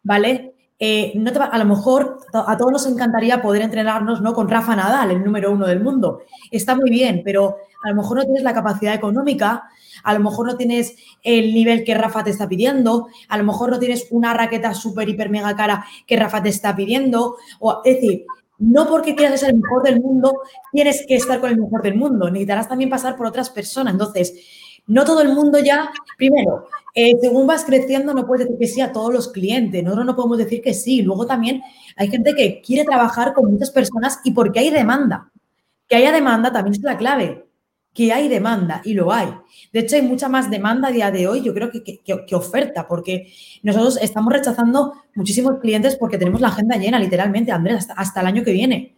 [0.03, 0.53] ¿vale?
[0.77, 4.33] Eh, no a lo mejor a todos nos encantaría poder entrenarnos ¿no?
[4.33, 6.21] con Rafa Nadal, el número uno del mundo.
[6.51, 9.69] Está muy bien, pero a lo mejor no tienes la capacidad económica,
[10.03, 13.71] a lo mejor no tienes el nivel que Rafa te está pidiendo, a lo mejor
[13.71, 17.37] no tienes una raqueta súper, hiper, mega cara que Rafa te está pidiendo.
[17.59, 18.25] O, es decir,
[18.57, 20.41] no porque quieras ser el mejor del mundo,
[20.71, 22.29] tienes que estar con el mejor del mundo.
[22.29, 23.93] Necesitarás también pasar por otras personas.
[23.93, 24.33] Entonces,
[24.87, 28.81] no todo el mundo ya, primero, eh, según vas creciendo, no puedes decir que sí
[28.81, 29.83] a todos los clientes.
[29.83, 31.01] Nosotros no podemos decir que sí.
[31.01, 31.61] Luego también
[31.95, 35.31] hay gente que quiere trabajar con muchas personas y porque hay demanda.
[35.87, 37.44] Que haya demanda también es la clave.
[37.95, 39.29] Que hay demanda y lo hay.
[39.73, 42.87] De hecho, hay mucha más demanda a día de hoy, yo creo que, que, oferta,
[42.87, 43.31] porque
[43.63, 48.43] nosotros estamos rechazando muchísimos clientes porque tenemos la agenda llena, literalmente, Andrés, hasta, el año
[48.43, 48.97] que viene.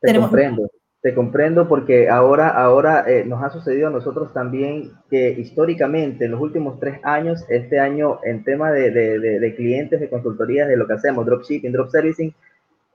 [0.00, 5.30] Te comprendo, te comprendo porque ahora, ahora eh, nos ha sucedido a nosotros también que
[5.30, 10.08] históricamente en los últimos tres años, este año en tema de, de, de, clientes, de
[10.08, 12.34] consultorías, de lo que hacemos, dropshipping, drop servicing,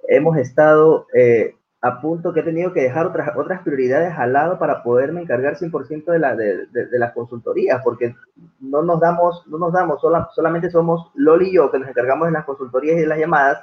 [0.08, 4.58] hemos estado eh, a punto que he tenido que dejar otras, otras prioridades al lado
[4.58, 8.16] para poderme encargar 100% de, la, de, de, las consultorías, porque
[8.62, 10.00] no nos damos, no nos damos,
[10.34, 13.60] solamente somos Loli y yo que nos encargamos de las consultorías y de las llamadas,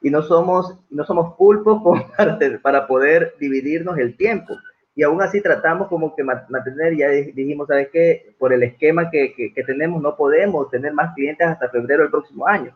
[0.00, 1.82] y no somos, no somos pulpos
[2.62, 4.54] para, poder dividirnos el tiempo.
[4.94, 8.36] Y aún así tratamos como que mantener, ya dijimos, ¿sabes qué?
[8.38, 12.46] Por el esquema que, que, tenemos no podemos tener más clientes hasta febrero del próximo
[12.46, 12.72] año.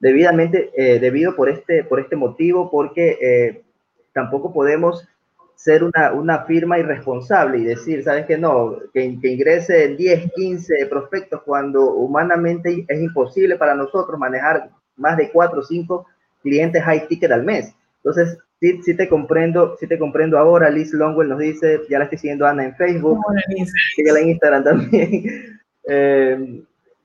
[0.00, 3.16] Debidamente, eh, debido por este, por este motivo, porque...
[3.20, 3.64] Eh,
[4.12, 5.06] tampoco podemos
[5.54, 8.38] ser una, una, firma irresponsable y decir, ¿sabes qué?
[8.38, 15.18] No, que, que ingrese 10, 15 prospectos cuando humanamente es imposible para nosotros manejar más
[15.18, 16.06] de 4 o 5
[16.42, 17.74] clientes high ticket al mes.
[17.96, 20.70] Entonces, sí, sí te comprendo, sí te comprendo ahora.
[20.70, 23.18] Liz Longwell nos dice, ya la estoy siguiendo Ana en Facebook,
[23.96, 25.60] síguela en Instagram también.
[25.88, 26.62] eh,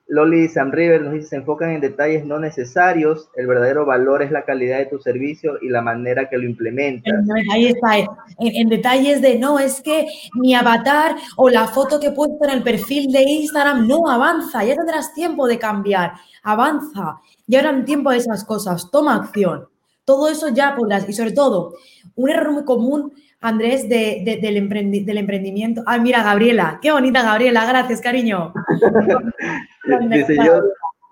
[0.08, 4.30] Loli Sam River nos dice, se enfocan en detalles no necesarios, el verdadero valor es
[4.32, 7.14] la calidad de tu servicio y la manera que lo implementas.
[7.52, 7.98] Ahí está,
[8.40, 12.52] en, detalles de, no, es que mi avatar o la foto que he puesto en
[12.52, 16.14] el perfil de Instagram no avanza, ya tendrás tiempo de cambiar,
[16.44, 19.68] avanza, ya eran tiempo de esas cosas, toma acción.
[20.06, 21.74] Todo eso ya podrás, y sobre todo,
[22.14, 25.84] un error muy común Andrés, de, del, emprendimiento.
[25.86, 28.54] Ah, mira, Gabriela, qué bonita Gabriela, gracias, cariño.
[30.10, 30.62] Dice yo,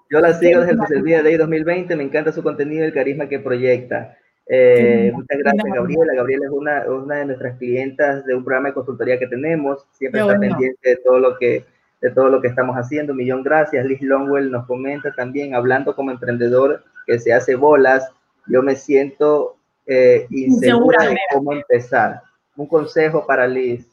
[0.09, 2.93] yo la sigo desde el social de Day 2020, me encanta su contenido y el
[2.93, 4.17] carisma que proyecta.
[4.47, 6.13] Eh, muchas gracias, Gabriela.
[6.15, 9.85] Gabriela es una, una, de nuestras clientas de un programa de consultoría que tenemos.
[9.93, 11.65] Siempre está pendiente de todo lo que
[12.01, 13.13] de todo lo que estamos haciendo.
[13.13, 13.85] Millón gracias.
[13.85, 18.11] Liz Longwell nos comenta también, hablando como emprendedor que se hace bolas.
[18.47, 22.21] Yo me siento eh, insegura de cómo empezar.
[22.55, 23.87] Un consejo para Liz.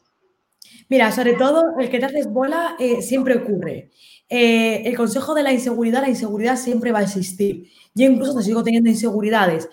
[0.89, 3.91] Mira, sobre todo el que te haces bola eh, siempre ocurre.
[4.29, 7.69] Eh, el consejo de la inseguridad, la inseguridad siempre va a existir.
[7.93, 9.69] Yo incluso te sigo teniendo inseguridades.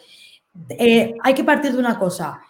[0.79, 2.41] hay que partir de una cosa,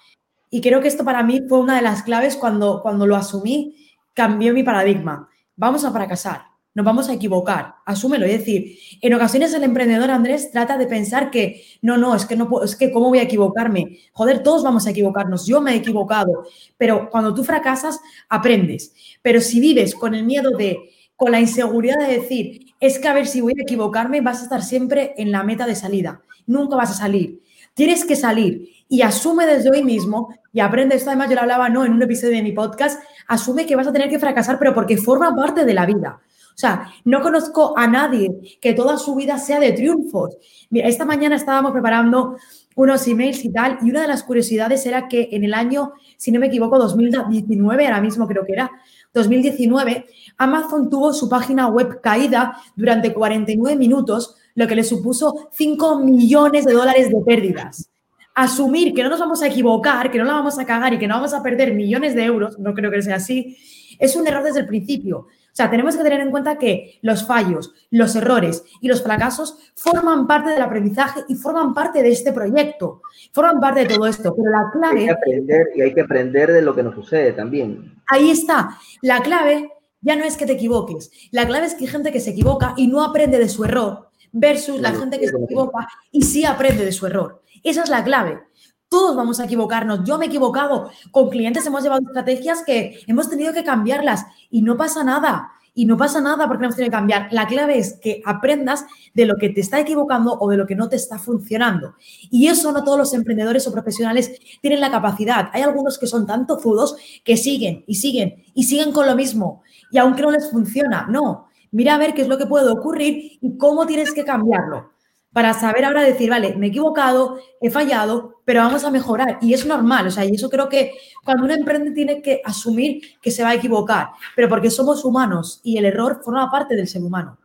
[0.50, 3.90] y creo que esto para mí fue una de las claves cuando, cuando lo asumí,
[4.14, 5.28] cambió mi paradigma.
[5.56, 6.47] Vamos a fracasar
[6.78, 8.24] nos vamos a equivocar, asúmelo.
[8.24, 12.36] Es decir, en ocasiones el emprendedor Andrés trata de pensar que no, no, es que
[12.36, 13.98] no puedo, es que cómo voy a equivocarme.
[14.12, 16.44] Joder, todos vamos a equivocarnos, yo me he equivocado,
[16.76, 18.94] pero cuando tú fracasas, aprendes.
[19.22, 20.78] Pero si vives con el miedo de,
[21.16, 24.44] con la inseguridad de decir, es que a ver si voy a equivocarme, vas a
[24.44, 26.22] estar siempre en la meta de salida.
[26.46, 27.42] Nunca vas a salir.
[27.74, 31.10] Tienes que salir y asume desde hoy mismo y aprende esto.
[31.10, 33.02] Además, yo lo hablaba no en un episodio de mi podcast.
[33.26, 36.20] Asume que vas a tener que fracasar, pero porque forma parte de la vida.
[36.58, 40.36] O sea, no conozco a nadie que toda su vida sea de triunfos.
[40.70, 42.36] Mira, esta mañana estábamos preparando
[42.74, 46.32] unos emails y tal, y una de las curiosidades era que en el año, si
[46.32, 48.72] no me equivoco, 2019, ahora mismo creo que era,
[49.14, 50.06] 2019,
[50.36, 56.64] Amazon tuvo su página web caída durante 49 minutos, lo que le supuso 5 millones
[56.64, 57.88] de dólares de pérdidas.
[58.34, 61.06] Asumir que no nos vamos a equivocar, que no la vamos a cagar y que
[61.06, 63.56] no vamos a perder millones de euros, no creo que sea así,
[64.00, 65.28] es un error desde el principio.
[65.52, 69.58] O sea, tenemos que tener en cuenta que los fallos, los errores y los fracasos
[69.74, 74.34] forman parte del aprendizaje y forman parte de este proyecto, forman parte de todo esto.
[74.36, 75.00] Pero la clave...
[75.00, 78.00] Hay que aprender y hay que aprender de lo que nos sucede también.
[78.06, 78.78] Ahí está.
[79.02, 81.10] La clave ya no es que te equivoques.
[81.32, 84.10] La clave es que hay gente que se equivoca y no aprende de su error
[84.32, 87.42] versus la gente que se equivoca y sí aprende de su error.
[87.64, 88.40] Esa es la clave.
[88.88, 90.04] Todos vamos a equivocarnos.
[90.04, 90.90] Yo me he equivocado.
[91.10, 95.52] Con clientes hemos llevado estrategias que hemos tenido que cambiarlas y no pasa nada.
[95.74, 97.28] Y no pasa nada porque no hemos tenido que cambiar.
[97.30, 100.74] La clave es que aprendas de lo que te está equivocando o de lo que
[100.74, 101.96] no te está funcionando.
[102.30, 104.32] Y eso no todos los emprendedores o profesionales
[104.62, 105.50] tienen la capacidad.
[105.52, 109.62] Hay algunos que son tan tozudos que siguen y siguen y siguen con lo mismo.
[109.90, 111.48] Y aunque no les funciona, no.
[111.70, 114.97] Mira a ver qué es lo que puede ocurrir y cómo tienes que cambiarlo
[115.32, 119.38] para saber ahora decir, vale, me he equivocado, he fallado, pero vamos a mejorar.
[119.40, 120.92] Y es normal, o sea, y eso creo que
[121.24, 125.60] cuando uno emprende tiene que asumir que se va a equivocar, pero porque somos humanos
[125.62, 127.38] y el error forma parte del ser humano.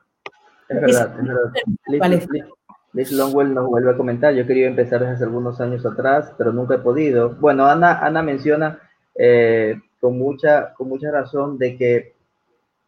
[0.70, 2.48] Es verdad, es verdad.
[2.94, 6.54] Liz, Longwell nos vuelve a comentar, yo quería empezar desde hace algunos años atrás, pero
[6.54, 7.32] nunca he podido.
[7.32, 8.80] Bueno, Ana, Ana menciona
[9.16, 12.14] eh, con, mucha, con mucha razón de que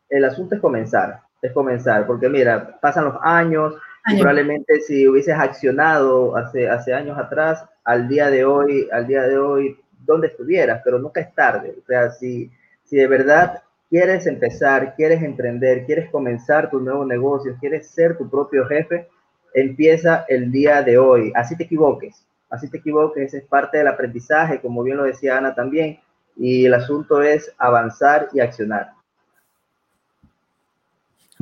[0.09, 3.73] el asunto es comenzar, es comenzar, porque mira, pasan los años,
[4.13, 9.37] probablemente si hubieses accionado hace, hace años atrás, al día de hoy, al día de
[9.37, 11.75] hoy, donde estuvieras, pero nunca es tarde.
[11.81, 12.51] O sea, si,
[12.83, 18.29] si de verdad quieres empezar, quieres emprender, quieres comenzar tu nuevo negocio, quieres ser tu
[18.29, 19.07] propio jefe,
[19.53, 21.31] empieza el día de hoy.
[21.35, 25.55] Así te equivoques, así te equivoques, es parte del aprendizaje, como bien lo decía Ana
[25.55, 25.99] también,
[26.35, 28.91] y el asunto es avanzar y accionar.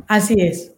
[0.06, 0.73] Así es.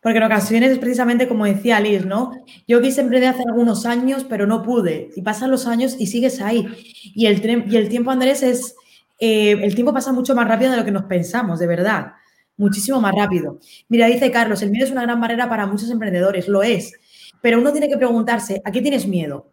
[0.00, 2.32] Porque en ocasiones es precisamente como decía Liz, ¿no?
[2.66, 5.10] Yo quise emprender hace algunos años, pero no pude.
[5.14, 6.66] Y pasan los años y sigues ahí.
[7.14, 7.40] Y el,
[7.88, 8.74] tiempo, Andrés, es.
[9.18, 12.12] Eh, el tiempo pasa mucho más rápido de lo que nos pensamos, de verdad.
[12.56, 13.58] Muchísimo más rápido.
[13.88, 16.94] Mira, dice Carlos, el miedo es una gran barrera para muchos emprendedores, lo es.
[17.42, 19.50] Pero uno tiene que preguntarse, ¿a qué tienes miedo?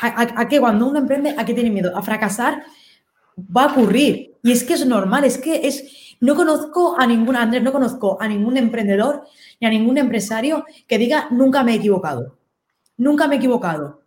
[0.00, 1.94] ¿A, a qué cuando uno emprende, a qué tiene miedo?
[1.96, 2.62] ¿A fracasar?
[3.36, 4.34] Va a ocurrir.
[4.42, 6.07] Y es que es normal, es que es.
[6.20, 9.24] No conozco a ningún, Andrés, no conozco a ningún emprendedor
[9.60, 12.38] ni a ningún empresario que diga nunca me he equivocado.
[12.96, 14.02] Nunca me he equivocado.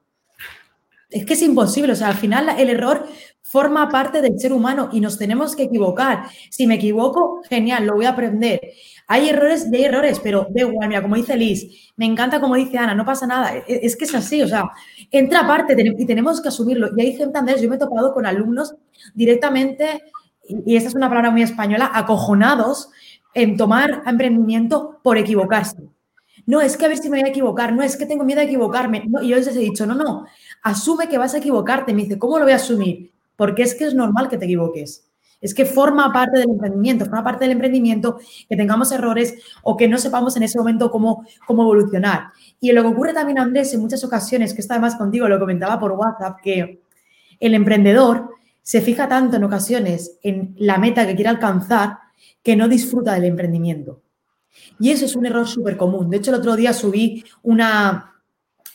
[1.09, 3.05] Es que es imposible, o sea, al final el error
[3.51, 6.24] forma parte del ser humano y nos tenemos que equivocar.
[6.49, 8.62] Si me equivoco, genial, lo voy a aprender.
[9.07, 12.55] Hay errores y hay errores, pero de igual, mira, como dice Liz, me encanta como
[12.55, 13.57] dice Ana, no pasa nada.
[13.57, 14.70] E, es que es así, o sea,
[15.12, 16.91] entra aparte y tenemos que asumirlo.
[16.95, 18.74] Y hay gente, Andrés, yo me he topado con alumnos
[19.14, 20.01] directamente,
[20.48, 22.89] y esta es una palabra muy española, acojonados
[23.34, 25.78] en tomar emprendimiento por equivocarse.
[26.46, 28.42] No, es que a ver si me voy a equivocar, no, es que tengo miedo
[28.42, 29.06] a equivocarme.
[29.22, 30.26] y yo les he dicho, no, no,
[30.64, 31.94] asume que vas a equivocarte.
[31.94, 33.12] Me dice, ¿cómo lo voy a asumir?
[33.36, 35.08] Porque es que es normal que te equivoques.
[35.39, 39.88] Es que forma parte del emprendimiento, forma parte del emprendimiento que tengamos errores o que
[39.88, 42.28] no sepamos en ese momento cómo, cómo evolucionar.
[42.60, 45.80] Y lo que ocurre también, Andrés, en muchas ocasiones, que está además contigo, lo comentaba
[45.80, 46.82] por WhatsApp, que
[47.39, 48.30] el emprendedor
[48.62, 51.97] se fija tanto en ocasiones en la meta que quiere alcanzar
[52.43, 54.01] que no disfruta del emprendimiento.
[54.80, 56.09] Y eso es un error súper común.
[56.09, 58.16] De hecho, el otro día subí una,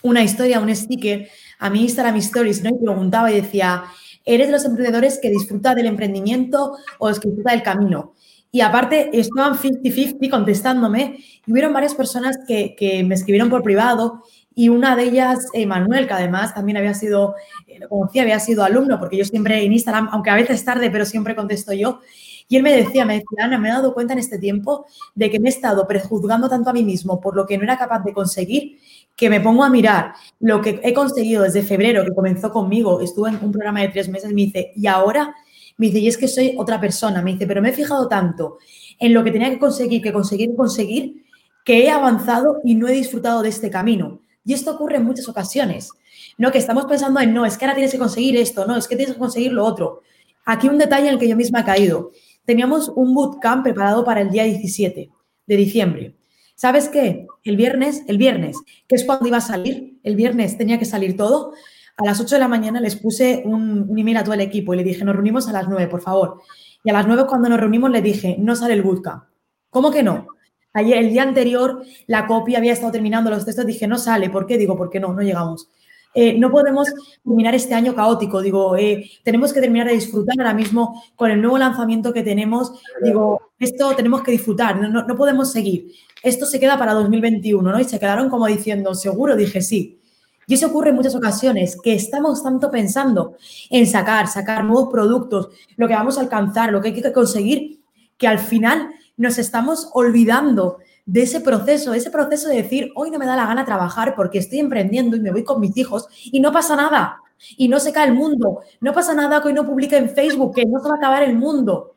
[0.03, 1.28] una historia, un sticker
[1.59, 3.84] a mi Instagram Stories y preguntaba y decía,
[4.24, 8.14] ¿eres de los emprendedores que disfruta del emprendimiento o que disfruta del camino?
[8.53, 14.22] Y aparte, estaban 50-50 contestándome y hubieron varias personas que, que, me escribieron por privado
[14.59, 17.35] y una de ellas, Manuel, que además también había sido,
[17.67, 20.91] eh, lo conocía, había sido alumno, porque yo siempre en Instagram, aunque a veces tarde,
[20.91, 22.01] pero siempre contesto yo,
[22.49, 25.31] y él me decía, me decía, Ana, me he dado cuenta en este tiempo de
[25.31, 28.03] que me he estado prejuzgando tanto a mí mismo por lo que no era capaz
[28.03, 28.79] de conseguir,
[29.15, 33.29] que me pongo a mirar lo que he conseguido desde febrero, que comenzó conmigo, estuve
[33.29, 35.35] en un programa de tres meses, me dice, y ahora,
[35.77, 38.57] me dice, y es que soy otra persona, me dice, pero me he fijado tanto
[38.99, 41.27] en lo que tenía que conseguir, que conseguir, conseguir,
[41.63, 44.23] que he avanzado y no he disfrutado de este camino.
[44.47, 45.90] Y esto ocurre en muchas ocasiones,
[46.38, 46.51] ¿no?
[46.51, 48.97] Que estamos pensando en, no, es que ahora tienes que conseguir esto, no, es que
[48.97, 50.03] tienes que conseguir lo otro.
[50.47, 52.12] Aquí un detalle en el que yo misma he caído
[52.47, 55.11] teníamos un bootcamp preparado para el día 17
[55.47, 56.16] de diciembre.
[56.55, 57.26] ¿Sabes qué?
[57.44, 61.16] El viernes, el viernes, que es cuando iba a salir, el viernes tenía que salir
[61.16, 61.53] todo,
[61.97, 64.72] a las 8 de la mañana les puse un, un email a todo el equipo
[64.72, 66.40] y le dije, nos reunimos a las 9, por favor.
[66.84, 69.24] Y a las 9 cuando nos reunimos le dije, no sale el bootcamp.
[69.70, 70.28] ¿Cómo que no?
[70.77, 74.31] Ayer, el día anterior, la copia había estado terminando los textos, dije, no sale.
[74.31, 74.59] ¿Por qué?
[74.59, 75.12] Digo, ¿por qué no?
[75.12, 75.68] No llegamos.
[76.14, 76.89] eh, no podemos
[77.24, 78.41] terminar este año caótico.
[78.41, 82.72] Digo, eh, tenemos que terminar de disfrutar ahora mismo con el nuevo lanzamiento que tenemos.
[83.03, 85.93] Digo, esto tenemos que disfrutar, no, no podemos seguir.
[86.22, 87.81] Esto se queda para 2021, ¿no?
[87.81, 90.01] Y se quedaron como diciendo, seguro, dije sí.
[90.47, 93.37] Y eso ocurre en muchas ocasiones, que estamos tanto pensando
[93.68, 97.81] en sacar, sacar nuevos productos, lo que vamos a alcanzar, lo que hay que conseguir,
[98.16, 103.19] que al final nos estamos olvidando de ese proceso, ese proceso de decir, hoy no
[103.19, 106.41] me da la gana trabajar porque estoy emprendiendo y me voy con mis hijos y
[106.41, 107.19] no pasa nada.
[107.57, 108.61] Y no se cae el mundo.
[108.81, 111.23] No pasa nada que hoy no publique en Facebook, que no se va a acabar
[111.23, 111.97] el mundo.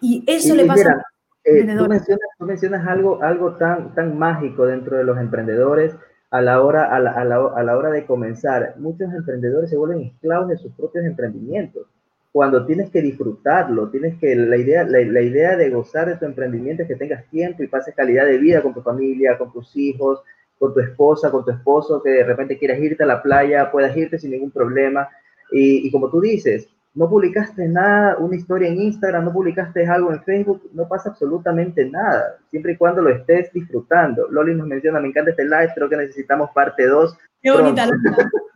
[0.00, 1.02] Y eso le pasa a
[1.44, 5.94] eh, tú, mencionas, tú mencionas, algo, algo tan, tan mágico dentro de los emprendedores
[6.30, 8.74] a la, hora, a, la, a, la, a la hora de comenzar.
[8.78, 11.86] Muchos emprendedores se vuelven esclavos de sus propios emprendimientos
[12.32, 16.82] cuando tienes que disfrutarlo, tienes que, la idea, la, idea de gozar de tu emprendimiento
[16.82, 20.20] es que tengas tiempo y pases calidad de vida con tu familia, con tus hijos,
[20.58, 23.96] con tu esposa, con tu esposo, que de repente quieras irte a la playa, puedas
[23.96, 25.08] irte sin ningún problema.
[25.50, 30.12] Y, y, como tú dices, no publicaste nada, una historia en Instagram, no publicaste algo
[30.12, 34.28] en Facebook, no pasa absolutamente nada, siempre y cuando lo estés disfrutando.
[34.30, 37.88] Loli nos menciona, me encanta este live, creo que necesitamos parte 2 Qué bonita,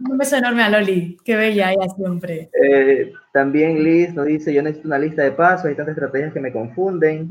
[0.09, 1.17] Un beso enorme a Loli.
[1.25, 2.51] Qué bella ella siempre.
[2.63, 6.41] Eh, también Liz nos dice, yo necesito una lista de pasos, hay tantas estrategias que
[6.41, 7.29] me confunden.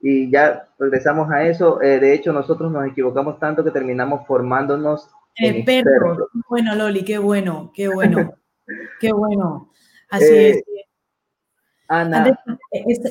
[0.00, 1.80] Y ya regresamos a eso.
[1.82, 5.08] Eh, de hecho, nosotros nos equivocamos tanto que terminamos formándonos.
[5.36, 6.28] Eh, perro.
[6.48, 8.32] Bueno, Loli, qué bueno, qué bueno.
[9.00, 9.70] qué bueno.
[10.08, 10.62] Así es.
[11.88, 12.38] Ana.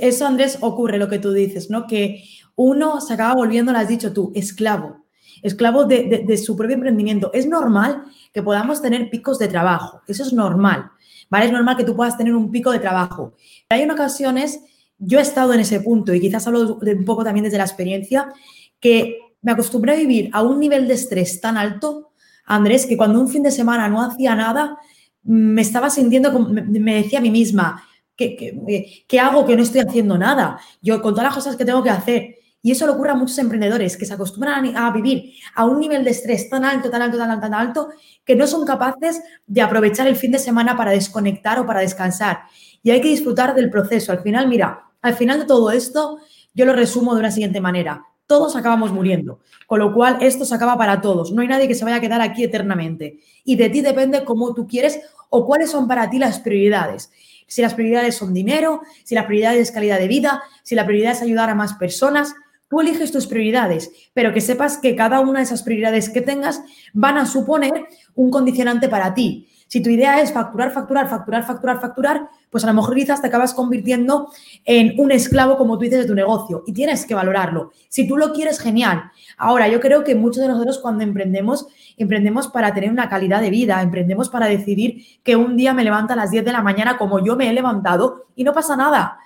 [0.02, 1.86] eso, Andrés, ocurre lo que tú dices, ¿no?
[1.86, 2.24] Que
[2.56, 5.06] uno se acaba volviendo, lo has dicho tú, esclavo
[5.42, 7.32] esclavo de, su propio emprendimiento.
[7.34, 10.92] Es normal que podamos tener picos de trabajo, eso es normal,
[11.30, 11.46] ¿vale?
[11.46, 13.34] Es normal que tú puedas tener un pico de trabajo.
[13.68, 14.62] Pero hay en ocasiones,
[14.98, 18.32] yo he estado en ese punto y quizás hablo un poco también desde la experiencia,
[18.80, 22.12] que me acostumbré a vivir a un nivel de estrés tan alto,
[22.46, 24.78] Andrés, que cuando un fin de semana no hacía nada,
[25.24, 27.84] me estaba sintiendo, me decía a mí misma,
[28.16, 30.60] ¿qué, qué hago que no estoy haciendo nada?
[30.82, 33.38] Yo con todas las cosas que tengo que hacer, y eso le ocurre a muchos
[33.38, 37.18] emprendedores que se acostumbran a, vivir a un nivel de estrés tan alto, tan alto,
[37.18, 37.90] tan alto, tan alto,
[38.26, 42.42] que no son capaces de aprovechar el fin de semana para desconectar o para descansar.
[42.84, 44.12] Y hay que disfrutar del proceso.
[44.12, 46.20] Al final, mira, al final de todo esto,
[46.54, 48.04] yo lo resumo de una siguiente manera.
[48.28, 51.32] Todos acabamos muriendo, con lo cual esto se acaba para todos.
[51.32, 53.20] No hay nadie que se vaya a quedar aquí eternamente.
[53.44, 55.00] Y de ti depende cómo tú quieres
[55.30, 57.10] o cuáles son para ti las prioridades
[57.50, 61.14] si las prioridades son dinero, si la prioridad es calidad de vida, si la prioridad
[61.14, 62.36] es ayudar a más personas.
[62.70, 66.62] Tú eliges tus prioridades, pero que sepas que cada una de esas prioridades que tengas
[66.94, 69.48] van a suponer un condicionante para ti.
[69.68, 73.28] Si tu idea es facturar, facturar, facturar, facturar, facturar, pues a lo mejor quizás te
[73.28, 74.32] acabas convirtiendo
[74.66, 77.72] en un esclavo, como tú dices, de tu negocio y tienes que valorarlo.
[77.88, 79.12] Si tú lo quieres, genial.
[79.38, 81.68] Ahora, yo creo que muchos de nosotros cuando emprendemos,
[81.98, 86.14] emprendemos para tener una calidad de vida, emprendemos para decidir que un día me levanto
[86.14, 89.20] a las 10 de la mañana como yo me he levantado y no pasa nada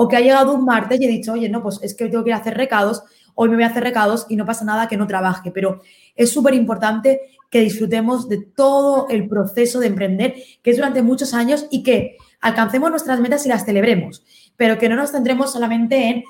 [0.00, 2.22] o que ha llegado un martes y he dicho, oye, no, pues es que tengo
[2.22, 3.02] que ir a hacer recados,
[3.34, 5.50] hoy me voy a hacer recados y no pasa nada que no trabaje.
[5.50, 5.80] Pero
[6.14, 11.34] es súper importante que disfrutemos de todo el proceso de emprender, que es durante muchos
[11.34, 14.22] años y que alcancemos nuestras metas y las celebremos,
[14.56, 16.24] pero que no nos centremos solamente en,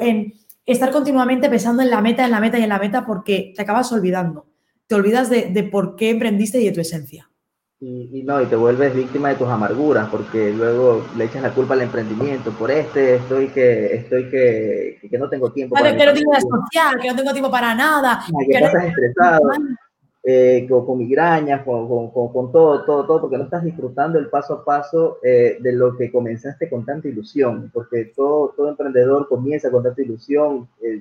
[0.00, 0.32] en
[0.64, 3.60] estar continuamente pensando en la meta, en la meta y en la meta, porque te
[3.60, 4.46] acabas olvidando.
[4.86, 7.29] Te olvidas de por qué emprendiste y de tu esencia.
[7.82, 11.72] Y, no, y te vuelves víctima de tus amarguras, porque luego le echas la culpa
[11.72, 15.74] al emprendimiento, por este estoy que, estoy que, que no tengo tiempo.
[15.74, 18.20] para que no tengo social, que no tengo tiempo para nada.
[18.46, 19.50] Que, estás estresado,
[20.22, 24.64] eh, con, migrañas, con, con, todo, todo, todo, porque no estás disfrutando el paso a
[24.64, 29.82] paso eh, de lo que comenzaste con tanta ilusión, porque todo, todo emprendedor comienza con
[29.82, 30.68] tanta ilusión.
[30.82, 31.00] Eh,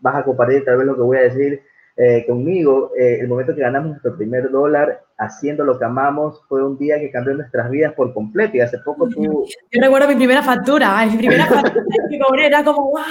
[0.00, 1.62] vas a compartir tal vez lo que voy a decir
[1.96, 6.64] eh, conmigo, eh, el momento que ganamos nuestro primer dólar haciendo lo que amamos fue
[6.66, 9.46] un día que cambió nuestras vidas por completo y hace poco tú...
[9.70, 13.04] Yo recuerdo mi primera factura, mi primera factura mi cobré, era como ¡guau!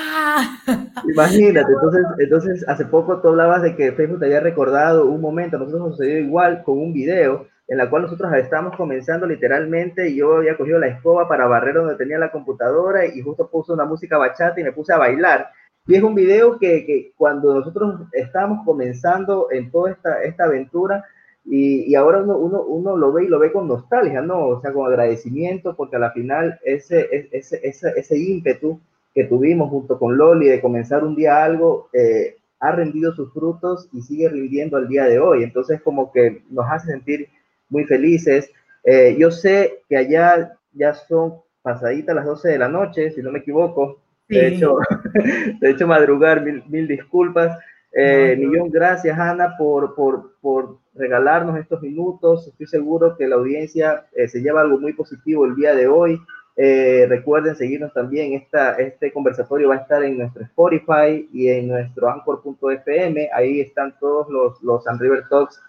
[1.09, 5.55] Imagínate, entonces, entonces hace poco tú hablabas de que Facebook te había recordado un momento,
[5.55, 10.09] a nosotros nos sucedió igual con un video en la cual nosotros estábamos comenzando literalmente
[10.09, 13.71] y yo había cogido la escoba para barrer donde tenía la computadora y justo puse
[13.71, 15.49] una música bachata y me puse a bailar
[15.87, 21.03] y es un video que, que cuando nosotros estábamos comenzando en toda esta, esta aventura,
[21.45, 24.47] y, y, ahora uno, uno, uno, lo ve y lo ve con nostalgia, ¿no?
[24.47, 28.79] O sea, con agradecimiento, porque a la final ese, ese, ese, ese ímpetu
[29.13, 33.89] que tuvimos junto con Loli de comenzar un día algo, eh, ha rendido sus frutos
[33.91, 35.43] y sigue rindiendo al día de hoy.
[35.43, 37.27] Entonces, como que nos hace sentir
[37.69, 38.49] muy felices.
[38.85, 43.31] Eh, yo sé que allá ya son pasaditas las 12 de la noche, si no
[43.31, 43.99] me equivoco.
[44.27, 44.77] De, hecho,
[45.59, 47.57] de hecho, madrugar, mil, mil disculpas.
[47.95, 52.47] Eh, millón gracias, Ana, por, por, por, regalarnos estos minutos.
[52.47, 56.19] Estoy seguro que la audiencia eh, se lleva algo muy positivo el día de hoy.
[56.55, 58.33] Eh, recuerden seguirnos también.
[58.33, 63.29] Esta, este conversatorio va a estar en nuestro Spotify y en nuestro anchor.fm.
[63.33, 65.61] Ahí están todos los, los River Talks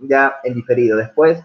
[0.00, 0.96] ya en diferido.
[0.96, 1.42] Después,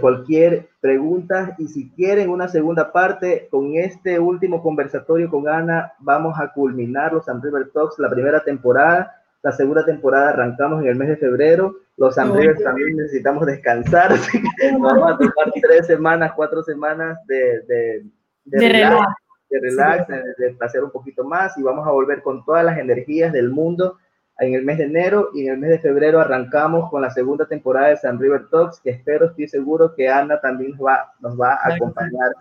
[0.00, 6.38] cualquier pregunta y si quieren una segunda parte con este último conversatorio con Ana, vamos
[6.38, 9.14] a culminar los San River Talks, la primera temporada.
[9.42, 11.76] La segunda temporada arrancamos en el mes de febrero.
[11.96, 17.18] Los San River también necesitamos descansar, así que vamos a tomar tres semanas, cuatro semanas
[17.26, 18.06] de, de,
[18.44, 19.14] de, relax,
[19.50, 23.32] de, relax, de, de un poquito más y vamos a volver con todas las energías
[23.32, 23.98] del mundo
[24.38, 27.46] en el mes de enero y en el mes de febrero arrancamos con la segunda
[27.46, 31.38] temporada de San River Talks, que espero, estoy seguro que Ana también nos va, nos
[31.38, 32.32] va a acompañar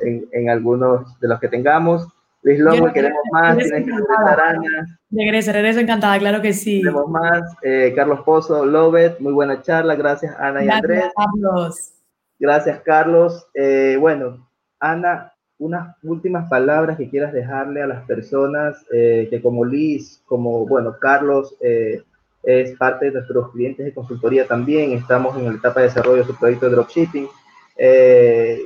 [0.00, 2.08] en, en algunos de los que tengamos.
[2.42, 4.98] Luis Lomo, queremos más, tienes que Ana.
[5.10, 6.80] Regresa, regresa encantada, claro que sí.
[6.80, 7.40] Queremos más.
[7.62, 11.04] Eh, Carlos Pozo, Lovet, muy buena charla, gracias Ana y Andrés.
[11.16, 11.92] Carlos.
[12.38, 13.46] Gracias Carlos.
[13.54, 14.46] Eh, bueno,
[14.78, 20.66] Ana, unas últimas palabras que quieras dejarle a las personas eh, que como Liz, como,
[20.66, 22.02] bueno, Carlos eh,
[22.42, 26.24] es parte de nuestros clientes de consultoría también, estamos en la etapa de desarrollo de
[26.24, 27.28] su proyecto de dropshipping.
[27.76, 28.58] Eh,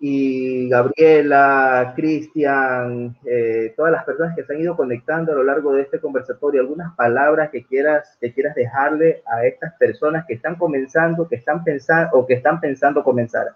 [0.00, 3.16] y Gabriela, Cristian,
[3.76, 6.94] todas las personas que se han ido conectando a lo largo de este conversatorio, algunas
[6.94, 12.16] palabras que quieras, que quieras dejarle a estas personas que están comenzando, que están pensando
[12.16, 13.48] o que están pensando comenzar.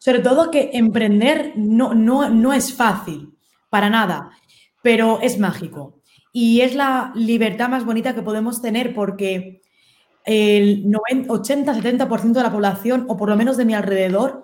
[0.00, 3.34] Sobre todo que emprender no, no, no es fácil,
[3.68, 4.30] para nada,
[4.82, 6.00] pero es mágico.
[6.32, 9.60] Y es la libertad más bonita que podemos tener porque
[10.24, 14.42] el 80-70% de la población, o por lo menos de mi alrededor,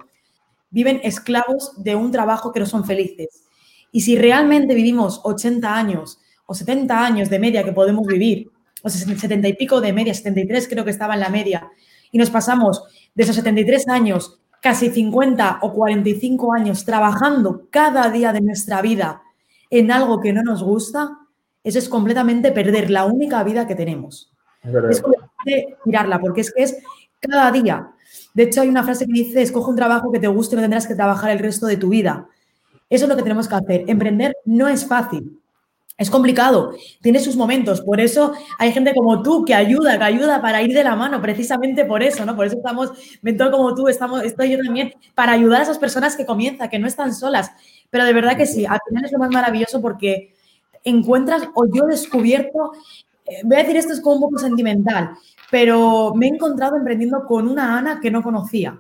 [0.69, 3.45] viven esclavos de un trabajo que no son felices.
[3.93, 8.51] Y si realmente vivimos 80 años o 70 años de media que podemos vivir,
[8.83, 11.71] o 70 y pico de media, 73 creo que estaba en la media,
[12.13, 12.83] y nos pasamos
[13.15, 19.23] de esos 73 años casi 50 o 45 años trabajando cada día de nuestra vida
[19.71, 21.19] en algo que no nos gusta,
[21.63, 24.33] eso es completamente perder la única vida que tenemos.
[24.63, 25.03] Es,
[25.47, 26.77] es tirarla, porque es que es
[27.21, 27.91] cada día.
[28.35, 30.63] De hecho, hay una frase que dice, escoge un trabajo que te guste y no
[30.63, 32.29] tendrás que trabajar el resto de tu vida.
[32.89, 33.85] Eso es lo que tenemos que hacer.
[33.89, 35.41] Emprender no es fácil.
[35.99, 40.43] Es complicado, tiene sus momentos, por eso hay gente como tú que ayuda, que ayuda
[40.43, 42.37] para ir de la mano, precisamente por eso, ¿no?
[42.37, 42.93] Por eso estamos,
[43.23, 46.79] mentor como tú, estamos, estoy yo también, para ayudar a esas personas que comienzan, que
[46.79, 47.51] no están solas.
[47.89, 50.35] Pero de verdad que sí, al final es lo más maravilloso porque
[50.85, 52.73] encuentras, o yo he descubierto,
[53.25, 55.13] eh, voy a decir esto es como un poco sentimental,
[55.51, 58.79] pero me he encontrado emprendiendo con una Ana que no conocía,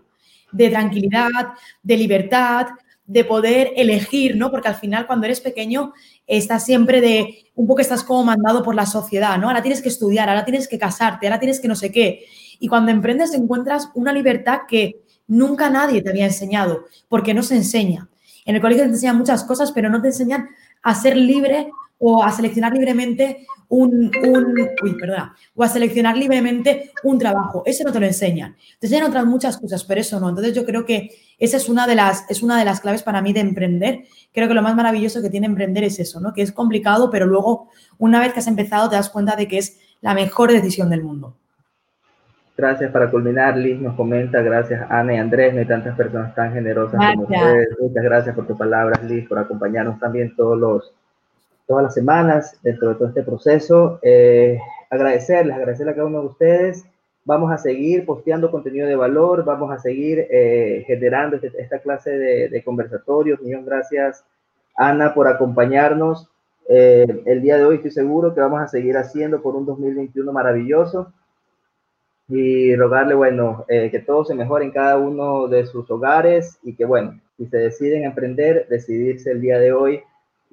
[0.52, 2.66] de tranquilidad, de libertad,
[3.06, 4.50] de poder elegir, ¿no?
[4.50, 5.92] Porque al final cuando eres pequeño
[6.26, 9.48] estás siempre de, un poco estás como mandado por la sociedad, ¿no?
[9.48, 12.24] Ahora tienes que estudiar, ahora tienes que casarte, ahora tienes que no sé qué.
[12.58, 17.56] Y cuando emprendes encuentras una libertad que nunca nadie te había enseñado, porque no se
[17.56, 18.08] enseña.
[18.44, 20.48] En el colegio te enseñan muchas cosas, pero no te enseñan
[20.82, 21.68] a ser libre
[21.98, 24.10] o a seleccionar libremente un,
[24.82, 27.62] uy, perdona, o a seleccionar libremente un trabajo.
[27.66, 28.56] Eso no te lo enseñan.
[28.78, 30.28] Te enseñan otras muchas cosas, pero eso no.
[30.28, 33.22] Entonces yo creo que esa es una de las, es una de las claves para
[33.22, 34.04] mí de emprender.
[34.32, 36.32] Creo que lo más maravilloso que tiene emprender es eso, ¿no?
[36.32, 37.68] Que es complicado, pero luego,
[37.98, 41.02] una vez que has empezado, te das cuenta de que es la mejor decisión del
[41.02, 41.36] mundo.
[42.56, 46.54] Gracias para culminar, Liz nos comenta, gracias Ana y Andrés, no hay tantas personas tan
[46.54, 47.68] generosas como ustedes.
[47.78, 50.92] Muchas gracias por tus palabras, Liz, por acompañarnos también todos los,
[51.66, 53.98] todas las semanas dentro de todo este proceso.
[54.02, 54.58] Eh,
[54.88, 56.84] agradecerles, agradecerles a cada uno de ustedes.
[57.24, 62.10] Vamos a seguir posteando contenido de valor, vamos a seguir eh, generando este, esta clase
[62.10, 63.40] de, conversatorios.
[63.40, 64.24] Millón gracias,
[64.76, 66.30] Ana, por acompañarnos.
[66.68, 70.32] Eh, el día de hoy estoy seguro que vamos a seguir haciendo por un 2021
[70.32, 71.12] maravilloso
[72.28, 76.84] y rogarle, bueno, que todo se mejore en cada uno de sus hogares y que,
[76.84, 80.02] bueno, si se deciden emprender, decidirse el día de hoy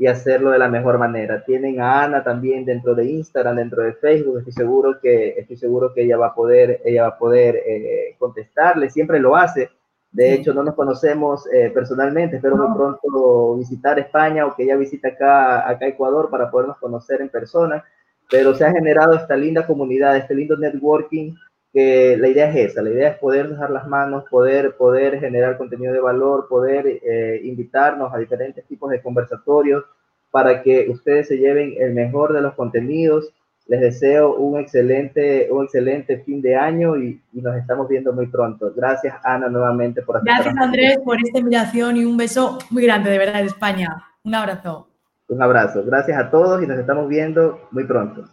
[0.04, 1.46] y hacerlo de la mejor manera.
[1.46, 4.40] Tienen a Ana también dentro de Instagram, dentro de Facebook.
[4.40, 8.14] Estoy seguro que estoy seguro que ella va a poder ella va a poder eh,
[8.20, 8.90] contestarle.
[8.90, 9.70] Siempre lo hace.
[10.12, 12.36] De hecho, no nos conocemos eh, personalmente.
[12.36, 17.22] Espero muy pronto visitar España o que ella visite acá acá Ecuador para podernos conocer
[17.22, 17.82] en persona.
[18.30, 21.34] Pero se ha generado esta linda comunidad, este lindo networking
[21.74, 25.58] que la idea es esa, la idea es poder dejar las manos, poder, poder generar
[25.58, 29.84] contenido de valor, poder eh, invitarnos a diferentes tipos de conversatorios
[30.30, 33.34] para que ustedes se lleven el mejor de los contenidos.
[33.66, 38.72] Les deseo un excelente, un excelente fin de año y, nos estamos viendo muy pronto.
[38.76, 43.18] Gracias, Ana, nuevamente por Gracias, Andrés, por esta invitación y un beso muy grande, de
[43.18, 43.90] verdad, de España.
[44.24, 44.88] Un abrazo.
[45.28, 45.84] Un abrazo.
[45.84, 48.26] Gracias a todos y nos estamos viendo muy pronto.